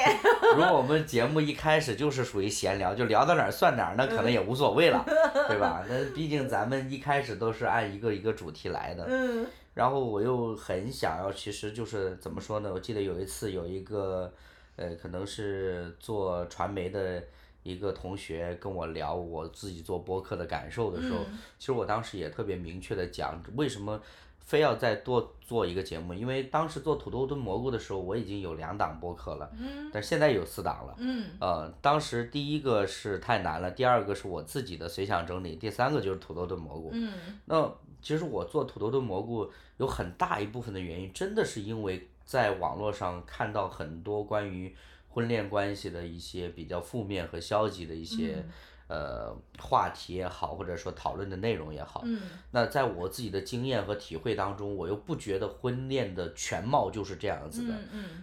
[0.56, 5.04] 如果我们节目一开始就是属于闲聊，就聊到哪儿算哪儿，那可能也无所谓了，
[5.50, 5.84] 对吧？
[5.90, 9.06] 那毕竟咱们一开始都是按一个一个主题来的。
[9.10, 9.48] 嗯。
[9.78, 12.74] 然后我又很想要，其实就是怎么说呢？
[12.74, 14.34] 我记得有一次有一个。
[14.80, 17.24] 呃，可能是做传媒的
[17.64, 21.18] 一个同学跟我聊我自己做播客的感受的时候，
[21.58, 24.00] 其实我当时也特别明确的讲，为什么
[24.40, 26.14] 非要再多做一个节目？
[26.14, 29.52] 因为当时做土豆炖蘑菇的时候，我已经有两档播客了，
[29.92, 30.94] 但现在有四档了。
[31.00, 36.92] 嗯呃，当时第一个是太难了，第二个是我自己的随想整理，第三个就是土豆炖蘑菇。
[36.94, 37.12] 嗯
[37.46, 37.68] 那
[38.00, 42.08] 其实我做土豆炖蘑菇有很大一部分的原因，真的是因为。
[42.28, 44.76] 在网络上看到很多关于
[45.08, 48.46] 婚恋关系的一些比较负面和消极的一些
[48.90, 52.04] 呃话题也好，或者说讨论的内容也好，
[52.52, 57.74] 那在我自己的经验和体会当中，我又不觉得婚恋的全貌就是这样子的，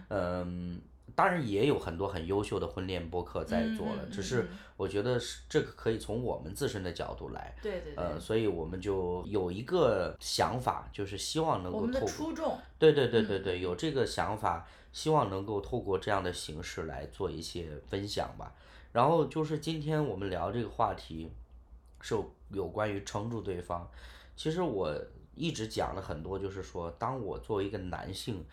[0.09, 0.79] 嗯。
[1.15, 18.53] 当然也有很多很优秀的婚恋播客在做了，只是我觉得是这个可以从我们自身的角度来，对对对，呃，所以我们就有一个想法，就是希望能够透过，初衷，对对对对对，有这个想法，希望能够透过这样的形式来做一些分享吧。
[18.91, 21.31] 然后就是今天我们聊这个话题，
[22.01, 22.13] 是
[22.49, 23.89] 有关于撑住对方。
[24.35, 24.93] 其实我
[25.33, 28.45] 一直讲了很多，就是说，当我作为一个男性。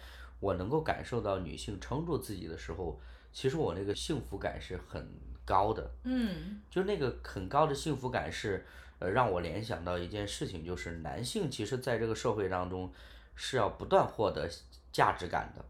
[0.43, 3.01] 我能够感受到女性撑住自己的时候，
[3.33, 5.09] 其实我那个幸福感是很
[5.45, 5.89] 高的。
[6.03, 8.67] 嗯，就那个很高的幸福感是，
[8.99, 12.93] 呃，让我联想到一件事情，就是男性其实在这个社会当中
[13.37, 14.51] 是要不断获得
[14.91, 15.65] 价值感的。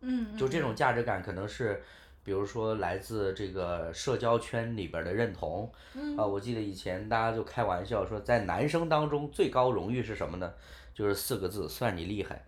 [0.00, 1.82] 嗯，就这种价值感可能是，
[2.24, 5.70] 比如说来自这个社交圈里边的认同。
[5.92, 10.54] 嗯，啊，我记得以前大家就开玩笑说，在男生当中最高荣誉是什么呢？
[10.94, 12.46] 就是四个字，算你厉害。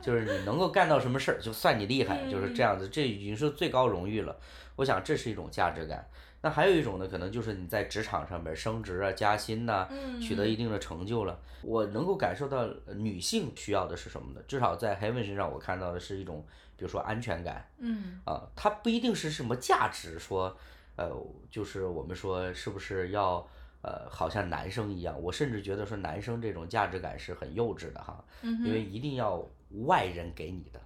[0.00, 4.36] 就是你能够干到什么事儿，就算你厉害，就是这样子，这已经是最高荣誉了。
[4.76, 6.08] 我想这是一种价值感。
[6.42, 9.86] 那还有一种呢，可能就是你在职场上面升职啊、加薪呐，
[10.22, 11.38] 取得一定的成就了。
[11.62, 14.40] 我能够感受到女性需要的是什么呢？
[14.48, 16.42] 至少在 Heaven 身上，我看到的是一种，
[16.76, 17.68] 比如说安全感。
[17.78, 18.20] 嗯。
[18.24, 20.56] 啊，它不一定是什么价值，说，
[20.96, 21.10] 呃，
[21.50, 23.46] 就是我们说是不是要。
[23.82, 29.42] 呃，好像男生一样，我甚至觉得说男生这种价值感是很幼稚的哈，因为一定要
[29.86, 30.80] 外人给你的，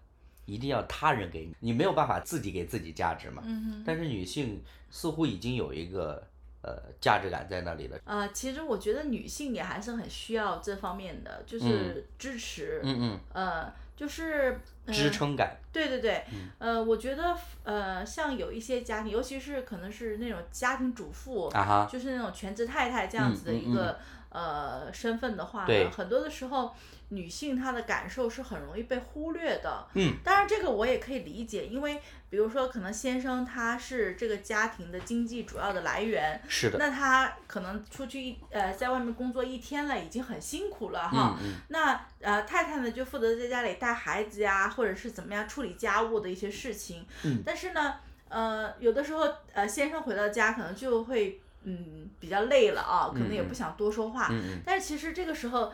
[0.44, 3.42] 一定要他人给你，你没有办法自己给自己价值嘛。
[3.84, 6.24] 但是女性似乎已经有一个
[6.62, 8.00] 呃价值感在那里的。
[8.04, 12.80] 呃，其实我觉得女性也还是很需要这方面的，就是支持。
[12.84, 13.20] 嗯嗯。
[13.32, 14.60] 呃，就是
[14.92, 15.56] 支撑感。
[15.72, 16.24] 对对对。
[16.58, 21.50] 呃，我觉得呃，像有一些家庭，尤其是可能是那种家庭主妇，
[21.90, 23.98] 就是那种全职太太这样子的一个
[24.30, 26.74] 呃身份的话，很多的时候。
[27.10, 47.94] 女性她的感受是很容易被忽略的，嗯，当然这个我也可以理解，因为比如说可能先生他是这个家庭的经济主要的来源，是的，那他可能出去一呃在外面工作一天了，已经很辛苦了哈，嗯嗯，那呃太太呢就负责在家里带孩子呀，或者是怎么样处理家务的一些事情，嗯，但是呢，
[48.28, 55.72] 呃有的时候呃先生回到家可能就会嗯比较累了啊，可能也不想多说话，嗯嗯，但是其实这个时候。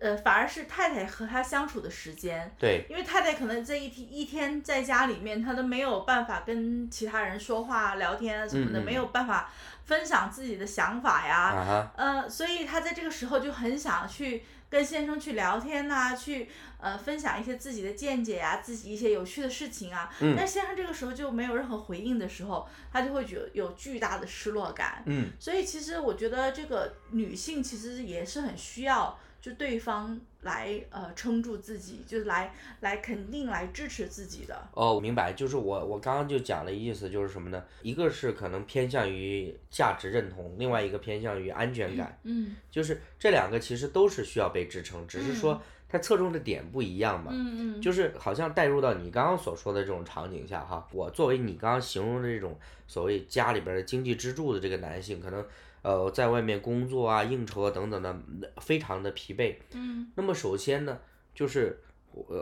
[0.00, 9.50] 呃，反而是太太和他相处的时间，对，因为太太可能这一天一天在家里面，她都没有办法跟其他人说话、聊天啊什么的，没有办法
[9.84, 29.18] 分享自己的想法呀，呃，所以她在这个时候就很想去跟先生去聊天呐，去呃分享一些自己的见解呀，自己一些有趣的事情啊，但先生这个时候就没有任何回应的时候，他就会觉有巨大的失落感，嗯，所以其实我觉得这个女性其实也是很需要。
[29.42, 34.56] 就对方来呃撑住自己，就是来来肯定来支持自己的。
[34.72, 37.64] 哦，明白，就是我我刚刚就讲的意思就是什么呢？
[37.82, 42.16] 一个是可能偏向于价值认同，另外一个偏向于安全感。
[42.22, 42.54] 嗯。
[42.70, 47.32] 就是这两个其实都是需要被支撑，只是说它侧重的点不一样嘛。
[47.34, 47.82] 嗯嗯。
[47.82, 55.44] 就是好像带入到你刚刚所说的这种场景下哈，我作为你刚刚形容的这种所谓家里边的经济支柱的这个男性，可能。
[55.82, 59.56] 呃，在外面工作啊、应酬啊等等的，非常的疲惫。
[59.72, 60.12] 嗯。
[60.14, 60.96] 那么首先呢，
[61.34, 61.80] 就是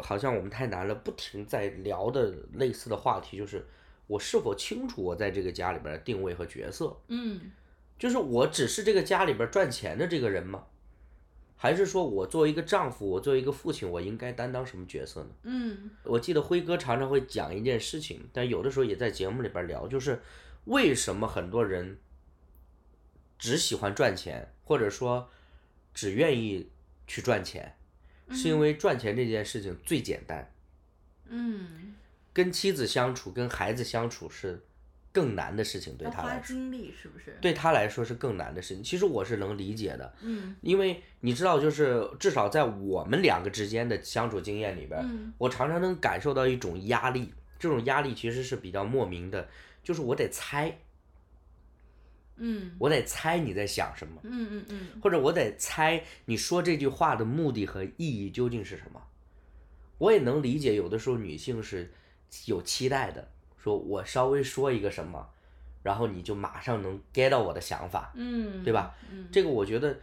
[0.03, 3.67] 好像我们太难了，不停在聊的类似的话题，就是
[4.07, 6.95] 我是否清楚我在这个家里边的定位和角色？
[7.09, 7.51] 嗯。
[7.99, 10.65] 就是我只是这个家里边赚钱的这个人吗？
[11.57, 15.31] 还是说我作为一个丈夫，我作为一个父亲，我应该担当什么角色呢？
[15.45, 15.91] 嗯。
[16.05, 20.21] 我记得辉哥常常会讲一件事情，但有的时候也在节目里边聊，就是
[20.67, 21.97] 为什么很多人。
[23.41, 25.29] 只喜欢赚钱，或者说
[25.93, 26.71] 只愿意
[27.07, 27.75] 去赚钱，
[28.31, 30.53] 是因为赚钱这件事情最简单。
[31.29, 31.95] 嗯。
[32.33, 34.63] 跟妻子相处，跟孩子相处是
[35.11, 36.41] 更难的事情，对他来说。
[36.41, 37.37] 花精力是不是？
[37.41, 38.85] 对他来说是更难的事情。
[38.85, 40.15] 其实我是能理解的。
[40.21, 40.55] 嗯。
[40.61, 47.35] 因为你知道，就是至少在我们两个之间的相处经验里边，我常常能感受到一种压力。
[47.59, 49.49] 这种压力其实是比较莫名的，
[49.83, 50.79] 就是我得猜。
[52.43, 59.01] 嗯，我得猜你在想什么，嗯嗯嗯，或者我得猜你说这句话的目的和意义究竟是什么。
[59.99, 61.93] 我也能理解，有的时候女性是
[62.47, 63.31] 有期待的，
[63.63, 65.29] 说我稍微说一个什么，
[65.83, 68.95] 然后你就马上能 get 到我的想法，嗯，对吧？
[69.31, 70.01] 这个我觉得，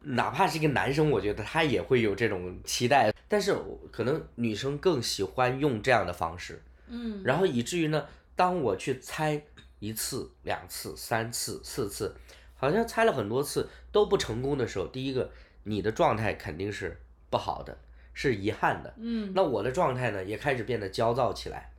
[0.00, 3.54] 哪怕是一个男生，我觉得他也会有这种期待，但是
[3.92, 9.44] 可能女生更喜欢用这样的方式，嗯，然后以至于呢，当我去猜。
[9.84, 12.16] 一次、两次、三次、四次，
[12.54, 15.30] 好像猜了很多次都不成功的时候，第一个，
[15.64, 17.76] 你的状态肯定是不好的，
[18.12, 18.94] 是遗憾的。
[18.96, 19.32] 嗯。
[19.34, 21.72] 那我的状态呢，也开始变得焦躁起来。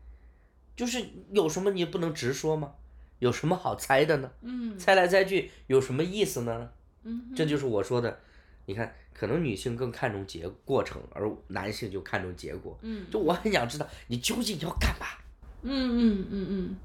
[0.76, 2.74] 就是有什么你不能直说吗？
[3.20, 4.32] 有什么好猜的呢？
[4.41, 4.78] 嗯。
[4.78, 6.70] 猜来猜去有什么意思呢？
[7.04, 7.32] 嗯。
[7.36, 8.20] 这就是我说的，
[8.65, 12.78] 你看，可能女性更看重结过程，而男性就看重结果。
[12.82, 13.06] 嗯。
[13.10, 15.08] 就我很想知道你究竟要干嘛。
[15.62, 16.76] 嗯嗯嗯嗯。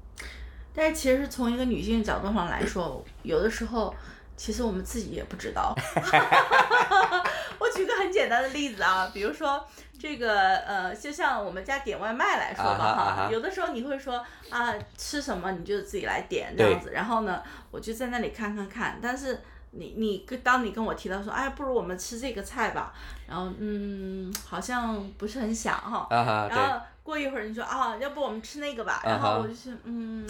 [0.73, 3.93] 但是其实从一个女性角度上来说，有的时候
[4.37, 5.75] 其实我们自己也不知道。
[7.59, 9.63] 我举个很简单的例子啊，比如说
[9.99, 19.39] 这个呃，就像我们家点外卖来说吧哈，有的时候你会说啊吃什么你就自己来点这样子，然后呢我就在那里看看看，但是
[19.71, 22.93] 你你跟当你跟我提到说哎不如我们吃这个菜吧，
[23.27, 26.07] 然后嗯好像不是很想哈，
[26.49, 30.27] 然后过一会儿你说啊要不我们吃那个吧，然后我就是嗯。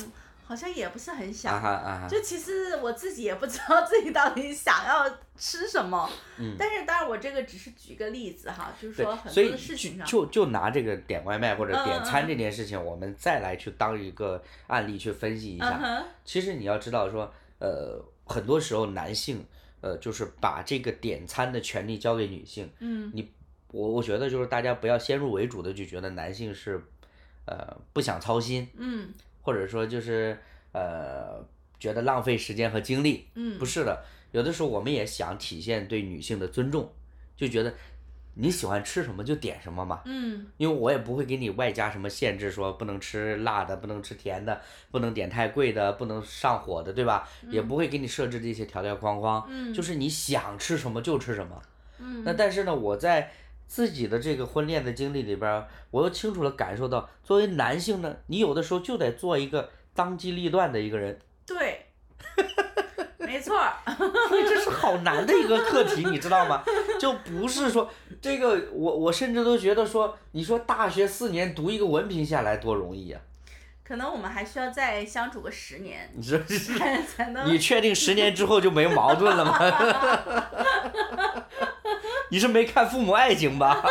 [0.51, 6.09] 好像也不是很想，就其实我自己也不知道自己到底想要吃什么。
[6.37, 6.57] 嗯。
[6.59, 10.05] 但是当然我这个只是举个例子哈，就是说很多的事情上。
[10.05, 16.03] 就就拿这个点外卖或者点餐这件事情，我们再来去当一个案例去分析一下。
[16.25, 19.45] 其实你要知道说，呃，很多时候男性，
[19.79, 22.69] 呃，就是把这个点餐的权利交给女性。
[22.79, 23.09] 嗯。
[23.13, 23.31] 你
[23.69, 26.83] 我我觉得就是大家不要先入为主的就觉得男性是，
[27.45, 28.67] 呃，不想操心。
[28.75, 29.13] 嗯。
[29.41, 30.37] 或者说就是
[30.71, 31.43] 呃，
[31.79, 36.91] 觉得浪费时间和精力，嗯，不是的，有的时候我们也想体现对女性的尊重，
[37.35, 37.73] 就觉得
[38.35, 40.01] 你喜欢吃什么就点什么嘛。
[40.05, 40.47] 嗯。
[40.57, 47.27] 因为我也不会给你外加什么限制，说不能吃辣的，不能吃甜的，不能点太贵的，不能上火的，对吧？
[47.49, 49.45] 也不会给你设置这些条条框框。
[49.49, 49.73] 嗯。
[49.73, 51.61] 就是你想吃什么就吃什么。
[51.99, 52.23] 嗯。
[52.23, 53.31] 那但是呢，我在
[53.71, 61.17] 自己的这个婚恋的经历里边，我又清楚的感受到，作为男性呢，你有的时候就得做一个当机立断的一个人。
[61.47, 61.85] 对。
[63.17, 63.57] 没错，
[64.27, 66.61] 所以这是好难的一个课题，你知道吗？
[66.99, 67.89] 就不是说
[68.21, 73.21] 这个，我我甚至都觉得说，你说大学四年读一个文凭下来多容易啊？
[73.85, 77.49] 可能我们还需要再相处个十年，你这才才能。
[77.49, 79.57] 你确定十年之后就没矛盾了吗？
[82.31, 83.83] 你是没看《父母爱情》吧？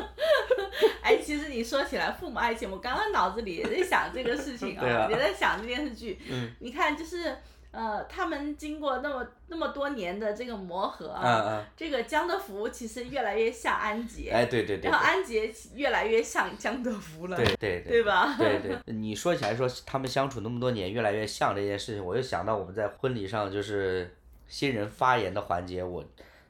[1.02, 6.18] 哎，其实你说起来《父母爱情》，我刚刚脑子里也在想这个事情啊，也在想这电视剧。
[6.28, 6.50] 嗯。
[6.58, 7.36] 你看，就是。
[7.70, 18.34] 呃，他们经过那么那么多年的这个磨合啊，这个江德福其实越来越像安杰，哎，对对对，然后安杰越来越像江德福了，对对对，对吧？
[18.38, 24.16] 对对，你说起来说他们相处那么多年越来越像这件事情，我又想到我们在婚礼上就是
[24.46, 26.02] 新人发言的环节，我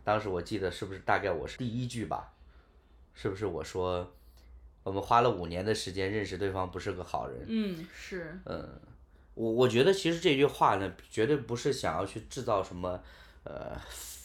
[0.09, 2.33] 当时我记得是不是大概我是第一句吧？
[3.13, 4.11] 是不是我说
[4.83, 7.45] 我们花了五年的时间认识对方不是个好人？
[7.47, 8.81] 嗯，是，嗯。
[9.35, 12.99] 我我觉得其实这句话呢，绝对不是想要去制造什么，
[13.45, 13.79] 呃，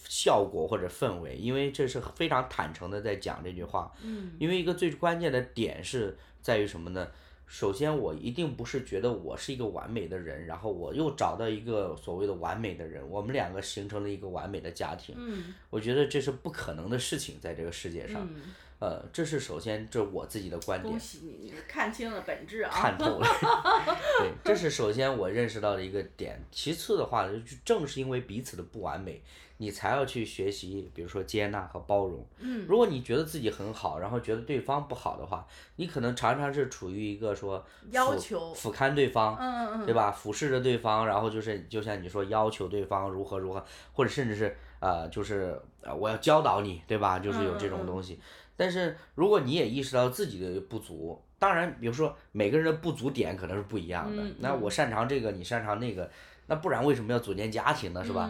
[0.08, 3.92] 效果或者氛围，因为这是非常坦诚的在讲这句话。
[4.04, 4.32] 嗯。
[4.40, 7.06] 因为一个最关键的点是在于什么呢？
[7.46, 15.16] 首先，我一定不是觉得我是一个完美的人，然后我又找到一个所谓的完美的人，我们两个形成了一个完美的家庭。
[15.18, 15.54] 嗯。
[15.70, 18.28] 我觉得这是不可能的事情，在这个世界上。
[18.34, 18.42] 嗯。
[18.80, 20.92] 呃，这是首先，这是我自己的观点。
[20.92, 22.70] 恭喜你，你看清了本质啊！
[22.70, 23.28] 看透了。
[24.20, 26.38] 对，这是首先我认识到的一个点。
[26.52, 29.22] 其次的话，就正是因为彼此的不完美，
[29.64, 32.28] 你才要去学习，比如说接纳和包容。
[32.40, 32.66] 嗯。
[32.68, 35.48] 如果你觉得自己很好，然后觉得对方不好的话，
[35.78, 40.12] 你可能常常是处于一个说要求俯瞰对方，嗯嗯嗯，对吧？
[40.12, 47.20] 俯视着对方，然后就是就像你说要求对方如何如何，或者甚至是呃，就是呃，我要教导你，对吧？
[47.20, 48.20] 就是有这种东西。
[48.56, 54.24] 但是如果你也意识到自己的不足，当然，比如说每个人的不足点可能是不一样的。
[54.40, 56.10] 那我擅长这个，你擅长那个，
[56.46, 58.04] 那不然为什么要组建家庭呢？
[58.06, 58.30] 是吧？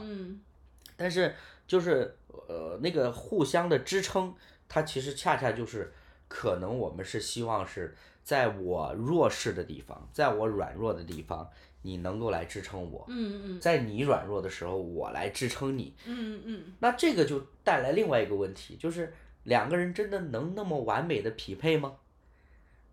[1.03, 1.35] 但是
[1.67, 4.33] 就是呃那个互相的支撑，
[4.69, 5.91] 它其实恰恰就是
[6.29, 7.93] 可能我们是希望是
[8.23, 11.49] 在我弱势的地方，在我软弱的地方，
[11.81, 13.05] 你能够来支撑我。
[13.09, 13.59] 嗯嗯。
[13.59, 15.93] 在你软弱的时候，我来支撑你。
[16.05, 16.73] 嗯嗯。
[16.79, 19.13] 那这个就带来另外一个问题，就是。
[19.45, 21.97] 两个人真的能那么完美的匹配吗？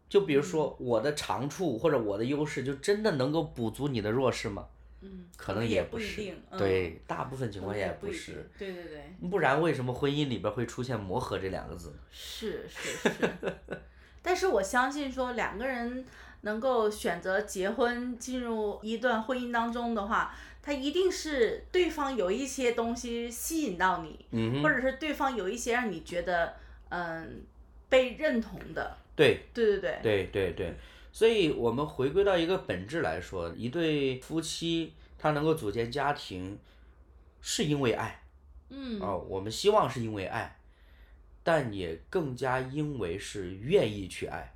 [0.09, 4.67] 就比如说我的长处或者我的优势，就真的能够补足你的弱势吗？
[5.01, 6.33] 嗯，可能也不是。
[6.51, 6.59] 嗯。
[6.59, 8.49] 对，大部分情况下也不是。
[8.59, 9.29] 对对对。
[9.31, 11.95] 不然为什么婚姻里边会出现磨合这两个字？
[12.11, 13.31] 是是是。
[14.23, 16.05] 但是我相信说两个人
[16.43, 20.35] 能够选择结婚进入一段婚姻当中的话。
[20.63, 26.55] 他一定是对方有一些东西吸引到你，或者是对方有一些让你觉得
[26.91, 27.43] 嗯
[27.89, 28.95] 被认同的。
[29.17, 30.75] 对对对对对对对，
[31.13, 36.59] 所以我们回归到一个本质来说，一对夫妻他能够组建家庭，
[37.41, 38.23] 是因为爱，
[38.69, 40.59] 嗯哦，我们希望是因为爱，
[41.43, 44.55] 但也更加因为是愿意去爱，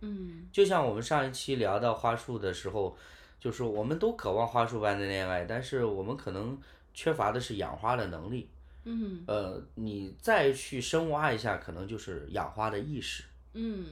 [0.00, 2.96] 嗯，就像我们上一期聊到花束的时候。
[3.40, 6.58] 就是我们都渴望花束般的恋爱，但是我们可能
[6.94, 8.48] 缺乏的是养花的能力。
[8.84, 9.22] 嗯。
[9.26, 13.22] 呃，你再去深挖一下，可能就是养花的意识。
[13.52, 13.84] 嗯。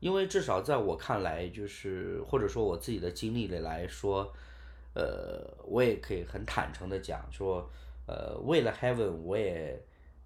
[0.00, 4.32] 因为至少在我看来，就是或者说我自己的经历里来说，
[4.94, 7.70] 呃，我也可以很坦诚的讲说，
[8.06, 9.80] 呃，为了 Heaven，我也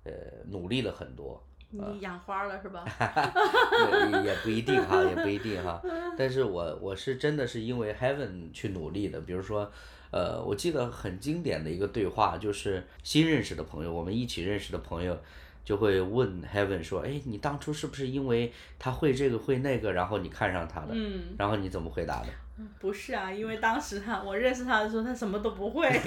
[0.05, 0.13] 呃
[0.49, 1.43] 努力了很多。
[1.77, 2.85] 你养花了是吧？
[4.13, 5.83] 也也不一定哈，也不一定哈。
[6.17, 9.21] 但是我我是真的是因为 Heaven 去努力的。
[9.23, 9.69] 比如说，
[10.13, 15.19] 呃，我记得很经典的一个对话，就是新认识的朋友，我们一起认识的朋友，
[15.65, 21.35] 就会问 Heaven 说：“哎，你当初是不是因为他会这个会那个，然后你看上他的？”嗯。
[21.39, 22.29] 然后你怎么回答的？
[22.79, 25.89] 不是啊，因为当时他我认识他的时候，他什么都不会。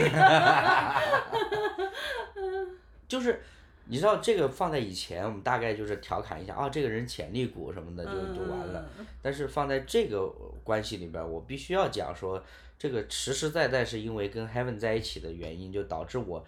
[3.08, 3.42] 就是。
[3.90, 8.86] 你知道这个放在以前，我们大概就是调侃一下啊，这个人潜力股什么的就就完了。
[9.22, 10.28] 但是放在这个
[10.62, 12.44] 关系里边，我必须要讲说，
[12.78, 16.46] 这个实实在在是因为跟 Heaven 在一起的原因，就导致我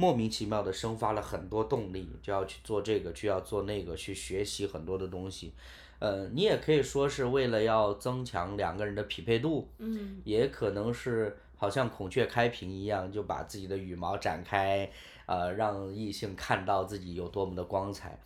[0.00, 5.52] 莫名其妙的生发了很多动力，就要去做这个，就要做那个，去学习很多的东西。
[5.98, 14.90] 呃，你也可以说是为了要增强两个人的匹配度，嗯，也可能是好像孔雀开屏一样，就把自己的羽毛展开，
[15.26, 18.18] 呃，让异性看到自己有多么的光彩，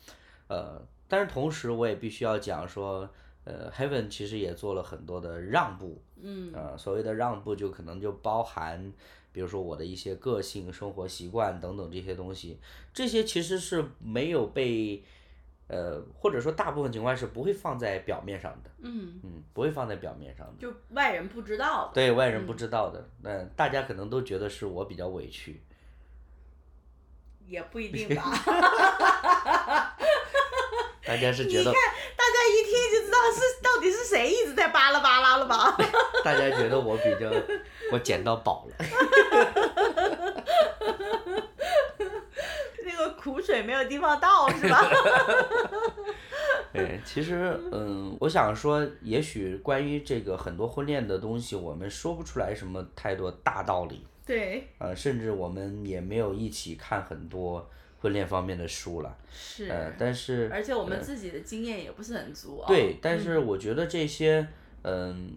[0.46, 3.10] 呃，但是同时我也必须要讲说，
[3.42, 8.92] 呃，Heaven 其实也做了很多的让步，嗯，呃，所谓的让步就可能就包含，
[9.35, 12.59] 比如说我的一些个性、生活习惯等等这些东西，
[12.95, 15.05] 这些其实是没有被。
[15.66, 19.18] 呃，或者说大部分情况是不会放在表面上的，嗯。
[19.24, 25.62] 嗯，不会放在表面上的，就外人不知道的，对外人不知道的，那大家可能都觉得是我比较委屈，
[27.47, 28.30] 也不一定吧
[31.07, 31.82] 大家是觉得，你看
[32.14, 35.74] 大家一听就知道是到底是谁一直在巴拉巴拉了吧，
[36.24, 37.30] 大家觉得我比较，
[37.92, 38.74] 我捡到宝了。
[42.84, 44.82] 那个苦水没有地方倒，是吧？
[46.72, 54.06] 对， 其实，嗯，我想说，也许关于这个很多婚恋的东西，我们说不出来什么太多大道理。
[54.26, 54.66] 对。
[54.78, 57.68] 呃，甚至我们也没有一起看很多
[58.00, 59.16] 婚恋方面的书了。
[59.30, 59.68] 是。
[59.68, 60.50] 呃，但是。
[60.52, 62.64] 而且我们自己的经验也不是很足。
[62.66, 64.46] 对，但是我觉得这些，
[64.82, 65.30] 嗯，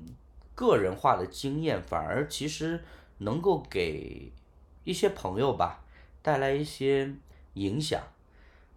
[0.58, 2.84] 个人化的经验反而其实
[3.20, 4.34] 能够给
[4.84, 5.86] 一些朋友吧
[6.22, 7.14] 带来一些。
[7.58, 7.99] 影响，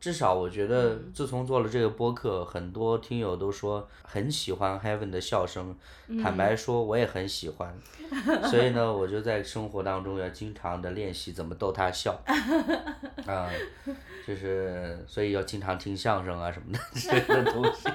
[0.01, 5.77] 至少我觉得，自从做了这个播客，很多听友都说很喜欢 Heaven 的笑声。
[6.23, 7.77] 坦白说，我也很喜欢，
[8.49, 12.19] 所以呢，我就在生活当中要经常的练习怎么逗他笑。
[13.27, 13.51] 啊，
[14.27, 17.87] 就是所以要经常听相声啊什么的这些东西。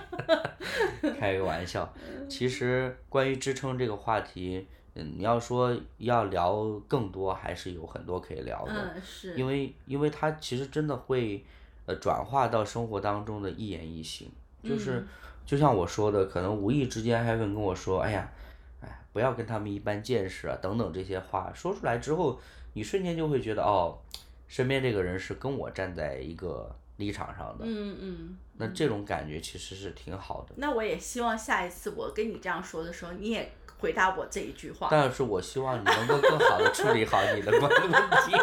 [1.19, 1.91] 开个玩笑，
[2.29, 4.67] 其实关于支撑这个话题。
[4.97, 8.73] 嗯，你要说要聊更多，还是有很多可以聊的。
[8.73, 9.35] 嗯，是。
[9.35, 11.43] 因为，因为它其实真的会，
[11.85, 14.31] 呃，转化到生活当中的一言一行。
[14.63, 15.05] 就是，
[15.45, 18.31] 就像我说的，可能无意之间还会跟我说：“哎呀，
[18.79, 22.39] 哎，不要跟他们一般见识啊，等等这些话。”说出来之后，
[22.71, 23.99] 你瞬间就会觉得，哦，
[24.47, 27.65] 身边这个人是跟我站在一个立场上的。
[27.65, 28.37] 嗯嗯。
[28.57, 30.55] 那这种感觉其实是挺好的。
[30.57, 33.51] 那我也希望下一次我跟你这样说的时候，你也。
[33.77, 34.87] 回答我这一句话。
[34.89, 38.33] 但是我希望你能够更好的处理好你的关问题。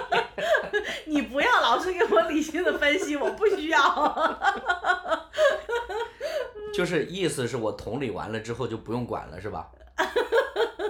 [1.11, 4.41] 你不要老是给我理性的分析，我不需要。
[6.75, 9.71] 就是意思是我同理完了之后就不用管了，是吧？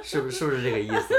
[0.02, 1.14] 是不是是不是这个意思？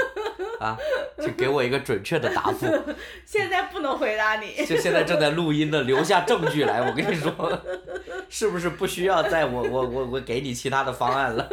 [0.64, 0.78] 啊，
[1.20, 2.66] 请给我一个准确的答复。
[3.26, 4.54] 现在不能回答你。
[4.64, 6.80] 就现在正在录音的，留下证据来。
[6.80, 7.32] 我跟你说，
[8.30, 11.46] 是不是不需要再我我我我给你其他的方案了？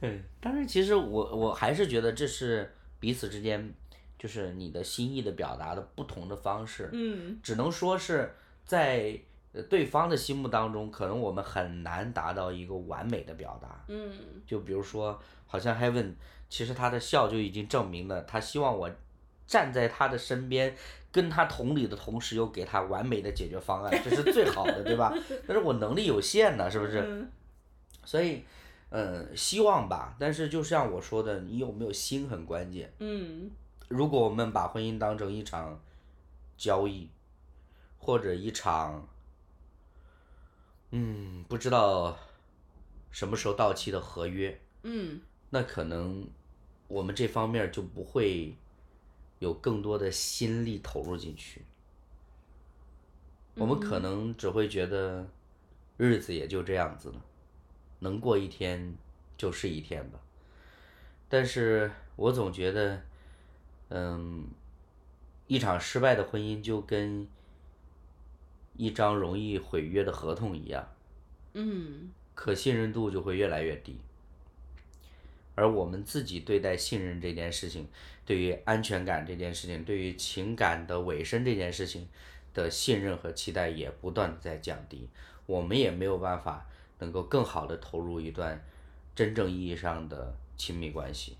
[0.00, 3.74] 嗯，但是其实我我还是觉得这是彼此之间，
[4.18, 6.88] 就是你的心意的表达的不同的方式。
[6.92, 7.38] 嗯。
[7.42, 9.20] 只能说是在
[9.68, 13.84] 对方的心目当中，可能我们很难达到一个完美的表达。
[13.88, 14.10] 嗯。
[14.46, 16.12] 就比如说，好像 Heaven，
[16.50, 18.90] 其实他的笑就已经证明了，他希望我
[19.46, 20.76] 站在他的身边，
[21.10, 25.10] 跟他同理的同时，又给他完美的解决方案，这是最好的，对吧？
[25.48, 27.00] 但是我能力有限呢，是不是？
[27.00, 27.30] 嗯。
[28.04, 28.44] 所以。
[28.92, 32.92] 嗯，希望吧，但是就像我说的，你有没有心很关键。
[32.98, 33.48] 嗯。
[33.86, 35.80] 如果我们把婚姻当成一场
[36.56, 37.08] 交易，
[38.00, 39.06] 或者一场，
[40.90, 42.18] 嗯，不知道
[43.12, 44.60] 什么时候到期的合约。
[44.82, 45.20] 嗯。
[45.50, 46.26] 那可能
[46.90, 48.52] 我们这方面就不会
[49.38, 51.62] 有更多的心力投入进去。
[53.54, 55.26] 我们可能只会觉得
[55.96, 57.24] 日子也就这样子了。
[58.00, 58.94] 能过一天
[59.36, 60.18] 就是一天吧，
[61.28, 63.02] 但是我总觉得，
[63.90, 64.48] 嗯，
[65.46, 67.28] 一场失败的婚姻就跟
[68.74, 70.88] 一张容易毁约的合同一样，
[71.52, 74.00] 嗯，可信任度就会越来越低，
[75.60, 77.86] 而我们自己对待信任这件事情，
[78.24, 82.08] 对于安全感这件事情，对于情感的尾声这件事情
[82.54, 85.08] 的信任和期待也不断的在降低，
[85.44, 86.66] 我们也没有办法。
[87.02, 88.62] 能够更好的投入一段
[89.14, 91.34] 真正意义上的亲密关系。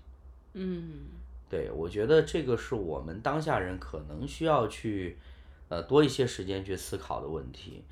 [0.53, 1.01] 嗯，
[1.47, 5.19] 对，我觉得这个是我们当下人可能需要去，
[5.69, 7.83] 呃，多一些时间去思考的问题。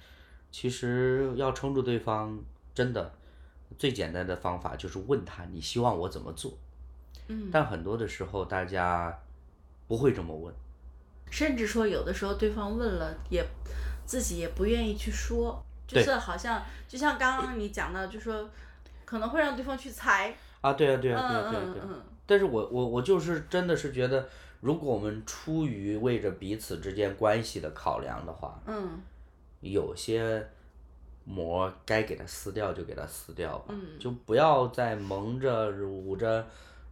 [0.52, 3.14] 其实要撑住对方，真的
[3.78, 6.52] 最简单的方法就是问他你希望我怎么做。
[7.28, 9.18] 嗯，但很多的时候大家
[9.88, 10.54] 不会这么问，
[11.30, 13.46] 甚至说有的时候对方问了，也
[14.06, 15.64] 自己也不愿意去说。
[15.88, 18.48] 就是好像，就像刚刚你讲的，就说
[19.06, 20.32] 可能会让对方去猜。
[20.62, 21.88] 啊，对啊，对啊，对啊，对啊，对啊。
[22.28, 24.30] 但是我我我就是真的是觉得，
[24.62, 29.02] 如果我们出于为着彼此之间关系的考量的话，嗯，
[29.62, 30.48] 有些
[31.30, 36.48] 膜该给它撕掉就给它撕掉吧，嗯，就不要再蒙着捂着，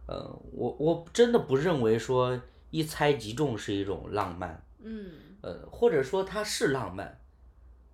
[0.06, 4.62] 呃，我我真的不认为说一猜即中是一种浪漫。
[4.80, 5.10] 嗯。
[5.40, 7.20] 呃，或者说它是浪漫，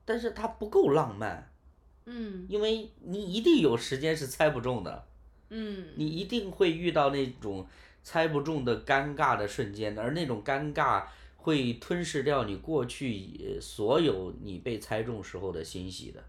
[0.05, 1.51] 但是它不够浪漫。
[2.05, 2.45] 嗯。
[2.47, 5.07] 因为你一定有时间是猜不中的。
[5.49, 5.87] 嗯。
[5.97, 7.67] 你一定会遇到那种
[8.03, 11.05] 猜不中的尴尬的瞬间，而那种尴尬
[11.37, 16.23] 会吞噬掉你过去所有你被猜中时候的欣喜的。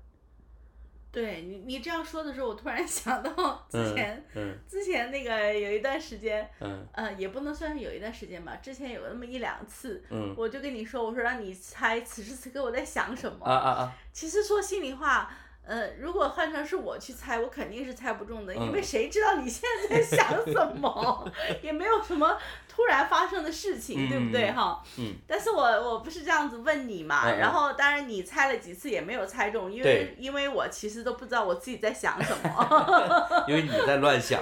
[1.16, 4.24] 对你，你这样说的时候，我突然 想到之前，
[4.68, 6.47] 之前那个有一段时间，
[6.91, 10.03] 呃，也不能算是有一段时间吧，之前有那么一两次，
[10.36, 13.45] 我就跟你说，我说让你猜此时此刻我在想什么。
[13.45, 13.91] 啊啊啊！
[14.11, 15.32] 其实说心里话。
[15.68, 21.32] 呃，如果换成是我去猜，我肯定是猜不中的，因为谁知道你现在在想什么，
[21.63, 22.38] 也没有什么
[22.76, 24.84] 突然发生的事情，对不对哈？
[24.97, 25.13] 嗯。
[25.26, 33.45] 但是我我不是这样子问你嘛，然后当然你猜了几次也没有猜中，因为因为我其实都不知道我自己在想什么。
[33.47, 34.41] 因为你在乱想。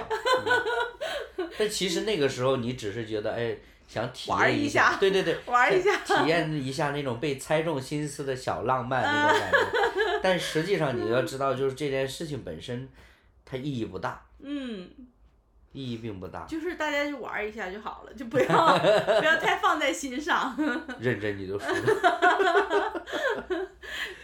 [1.58, 3.56] 但其实那个时候你只是觉得哎。
[3.86, 9.58] 想体验一下，对对对， 玩一下，体验一下那种被猜中心思的小浪漫那种感觉。
[10.22, 12.88] 但实际上你要知道，就是这件事情本身，
[13.44, 14.24] 它意义不大。
[14.40, 14.88] 嗯。
[15.74, 16.46] 意义并不大。
[16.46, 20.56] 就是大家就玩一下就好了，就不要不要太放在心上。
[20.98, 23.04] 认真你就输了。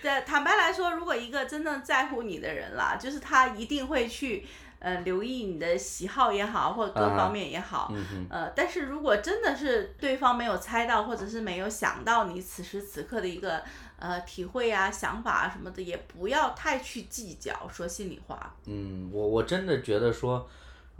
[0.01, 4.47] 对，坦白来说，如果一个真正在乎你的人啦，就是他一定会去。
[4.83, 7.93] 呃，留意你的喜好也好，或者各方面也好，
[8.31, 13.63] 呃，但是如果真的是对方没有猜到，或者是没有想到你此时此刻的一个
[13.99, 17.53] 呃体会啊、想法啊什么的，也不要太去计较。
[17.71, 18.57] 说心里话。
[18.65, 20.49] 嗯，我我真的觉得说，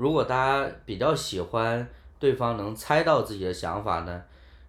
[0.01, 1.87] 如果大家比较喜欢
[2.19, 4.23] 对方能猜到自己的想法呢，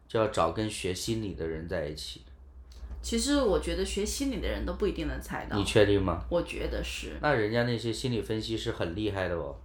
[0.06, 2.22] 就要找跟学心理的人在一起。
[3.02, 5.56] 其实我觉得学心理的人都不一定能猜到。
[5.56, 6.22] 你确定吗？
[6.28, 7.14] 我觉得是。
[7.22, 9.56] 那人家那些心理分析师很厉害的哦。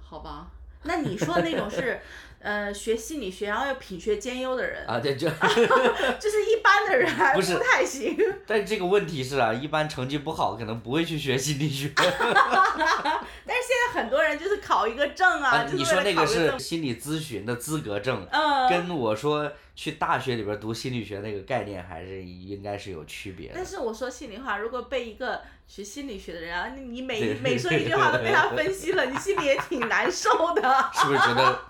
[0.00, 0.48] 好吧，
[0.84, 2.00] 那你说的那种是。
[2.42, 5.28] 呃，学心理学然后又品学兼优的人啊，对，就
[6.18, 8.16] 就是一般的人还不太行。
[8.46, 11.92] 但这个问题是啊，一般成绩不好可能不会去学心理学。
[11.96, 23.54] 但是现在很多人就是考一个证啊，你说那个是心理咨询的资格证，嗯跟我说去大学里边读心理学那个概念还是应该是有区别的。
[23.56, 30.90] 但是我说心里话，如果被一个学心理学的人啊，你每每说一句话都被他分析了，你心里也挺难受的。
[30.94, 31.60] 是不是觉得？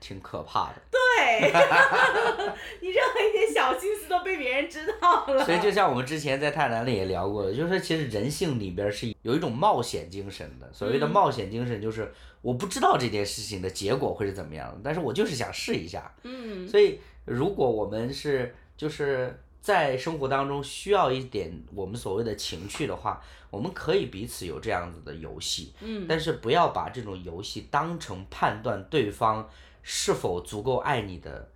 [0.00, 0.74] 挺可怕的。
[0.90, 1.50] 对，
[2.80, 5.44] 你任何一点小心思都被别人知道了。
[5.44, 10.68] 所以就像我们之前在泰坦里也聊过的，就是说其实人性里边是有一种冒险精神的。
[10.72, 16.12] 所谓的冒险精神，就是我不知道这件事情的结果会是怎么样的，但是我就是想试一下。
[16.22, 16.68] 嗯。
[16.68, 25.72] 所以如果我们是就是在生活当中需要一点我们所谓的情趣的话，我们可以彼此有这样子的游戏。
[25.80, 26.06] 嗯。
[26.08, 29.48] 但是不要把这种游戏当成判断对方。
[29.82, 31.48] 是否足够爱你的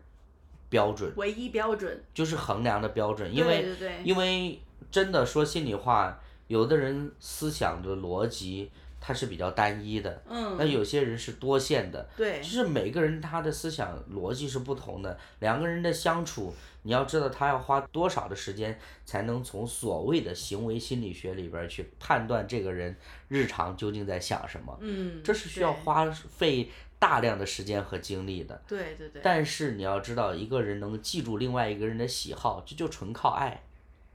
[0.68, 1.12] 标准？
[1.16, 3.66] 唯一标准就是衡量的标准，因为
[4.04, 4.60] 因为
[4.90, 8.70] 真的说心里话，有的人思想的逻辑
[9.00, 22.96] 它是比较单一的，嗯，那有些人是多线的，对，就是每个人他的思想逻辑是不同的，两个人的相处，你要知道他要花多少的时间才能从所谓的行为心理学里边去判断这个人
[23.28, 26.70] 日常究竟在想什么，嗯，这是需要花费。
[27.02, 29.20] 大量的时间和精力的，对对对。
[29.24, 33.60] 但是你要知道，一个人能记住另外一个人的喜好，这就纯靠爱，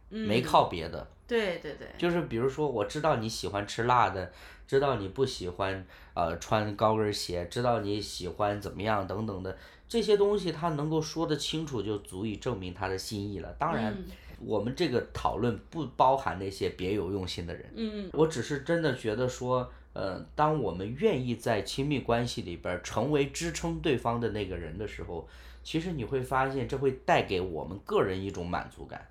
[0.08, 1.06] 没靠别的。
[1.28, 1.90] 对对对。
[1.98, 4.32] 就是比如说，我知道你喜欢吃辣的，
[4.66, 9.58] 知道你不喜欢呃穿高跟鞋，知道你喜欢怎么样等等的
[9.90, 13.54] 这些东西，他能够说得清楚，就足以证明他的心意了。
[13.60, 13.94] 当然，
[14.40, 17.66] 我们这个讨论不包含那些别有用心的人。
[17.76, 18.10] 嗯嗯。
[18.14, 19.70] 我只是真的觉得说。
[19.98, 25.28] 呃，当我们愿意在亲密关系里边成为支撑对方的那个人的时候，
[25.64, 29.10] 其实你会发现，这会带给我们个人一种满足感。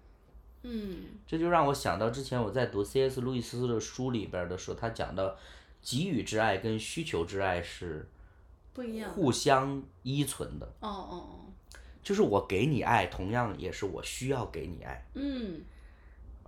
[0.63, 3.21] 嗯，这就让我想到之前我在读 C.S.
[3.21, 5.35] 路易斯的书里边的时候，他讲到，
[5.83, 8.09] 给予之爱跟需求之爱是
[8.73, 10.67] 不一样，互相依存的。
[10.79, 15.05] 哦哦哦，就是我给你爱，同样也是我需要给你爱。
[15.15, 15.63] 嗯。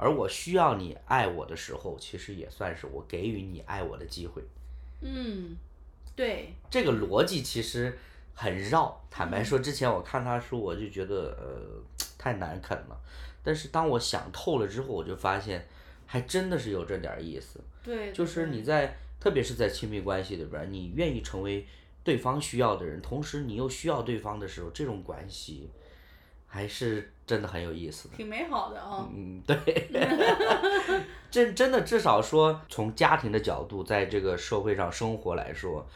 [0.01, 4.41] 而我需要你爱我的时候，其实也算是我给予你爱我的机会。
[5.01, 5.57] 嗯，
[6.15, 6.55] 对。
[6.71, 7.99] 这个逻辑其实
[8.33, 9.05] 很绕。
[9.11, 12.97] 坦白说，之前我看他书，我就觉得呃太难啃了。
[13.43, 15.67] 但是当我想透了之后，我就发现
[16.07, 17.61] 还真的是有这点意思。
[17.83, 18.13] 对。
[18.13, 21.67] 就是你在，特别是在亲密关系里边，你愿意成为
[22.05, 25.69] 对方需要的人，同时你又需要对方的时候，这种关系。
[26.51, 29.07] 还是真的很有意思的，挺美好的啊。
[29.15, 29.57] 嗯，对，
[31.31, 35.87] 真真的至少说从家庭的角度，在这个社会上生活来说，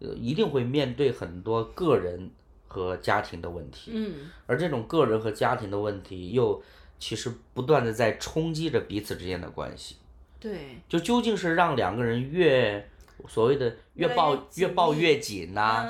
[0.00, 2.28] 呃，一定会面对很多个人
[2.66, 3.92] 和家庭的问题。
[3.94, 4.28] 嗯。
[4.46, 6.60] 而这种个人和家庭的问题，又
[6.98, 9.96] 其实不断的在冲击着彼此之间的关系。
[10.40, 10.80] 对。
[10.88, 12.84] 就究竟是让两个人越
[13.28, 15.86] 所谓的越抱越抱越紧呐，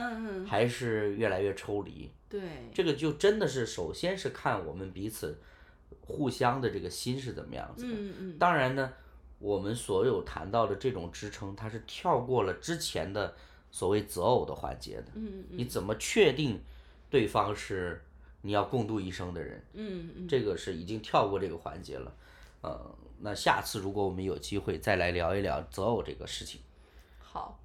[0.46, 2.10] 还是越来越抽离？
[2.30, 2.40] 对。
[2.72, 5.38] 这个就真的是，首先是看我们彼此。
[6.02, 7.92] 互相的这个心是怎么样子的？
[7.92, 8.38] 嗯嗯。
[8.38, 8.92] 当然呢，
[9.38, 13.32] 我们所有谈到的这种支撑，它是跳过了之前的
[13.70, 15.06] 所谓择偶的环节的。
[15.14, 15.58] 嗯嗯。
[15.58, 16.60] 你怎么确定
[17.08, 18.02] 对方是
[18.42, 19.64] 你要共度一生的人？
[19.74, 20.28] 嗯嗯。
[20.28, 22.12] 这个是已经跳过这个环节了。
[22.62, 26.60] 呃，那下次如果我们有机会再来聊一聊择偶这个事情。
[27.20, 27.60] 好。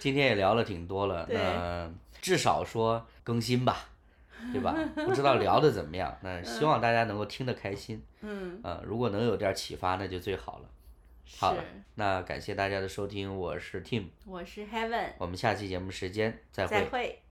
[0.00, 1.92] 今天也聊了挺多了， 那
[2.24, 3.90] 至少说更新吧。
[4.52, 4.76] 对吧？
[4.94, 8.02] 不知道聊的怎么样，那希望大家能够听得开心。
[8.20, 8.60] 嗯。
[8.62, 10.68] 呃，如果能有点启发，那就最好了。
[11.38, 11.64] 好了，
[11.94, 16.70] 那感谢大家的收听，我是 Tim，我是 Heaven，我们下期节目时间再会。
[16.70, 17.22] 再会。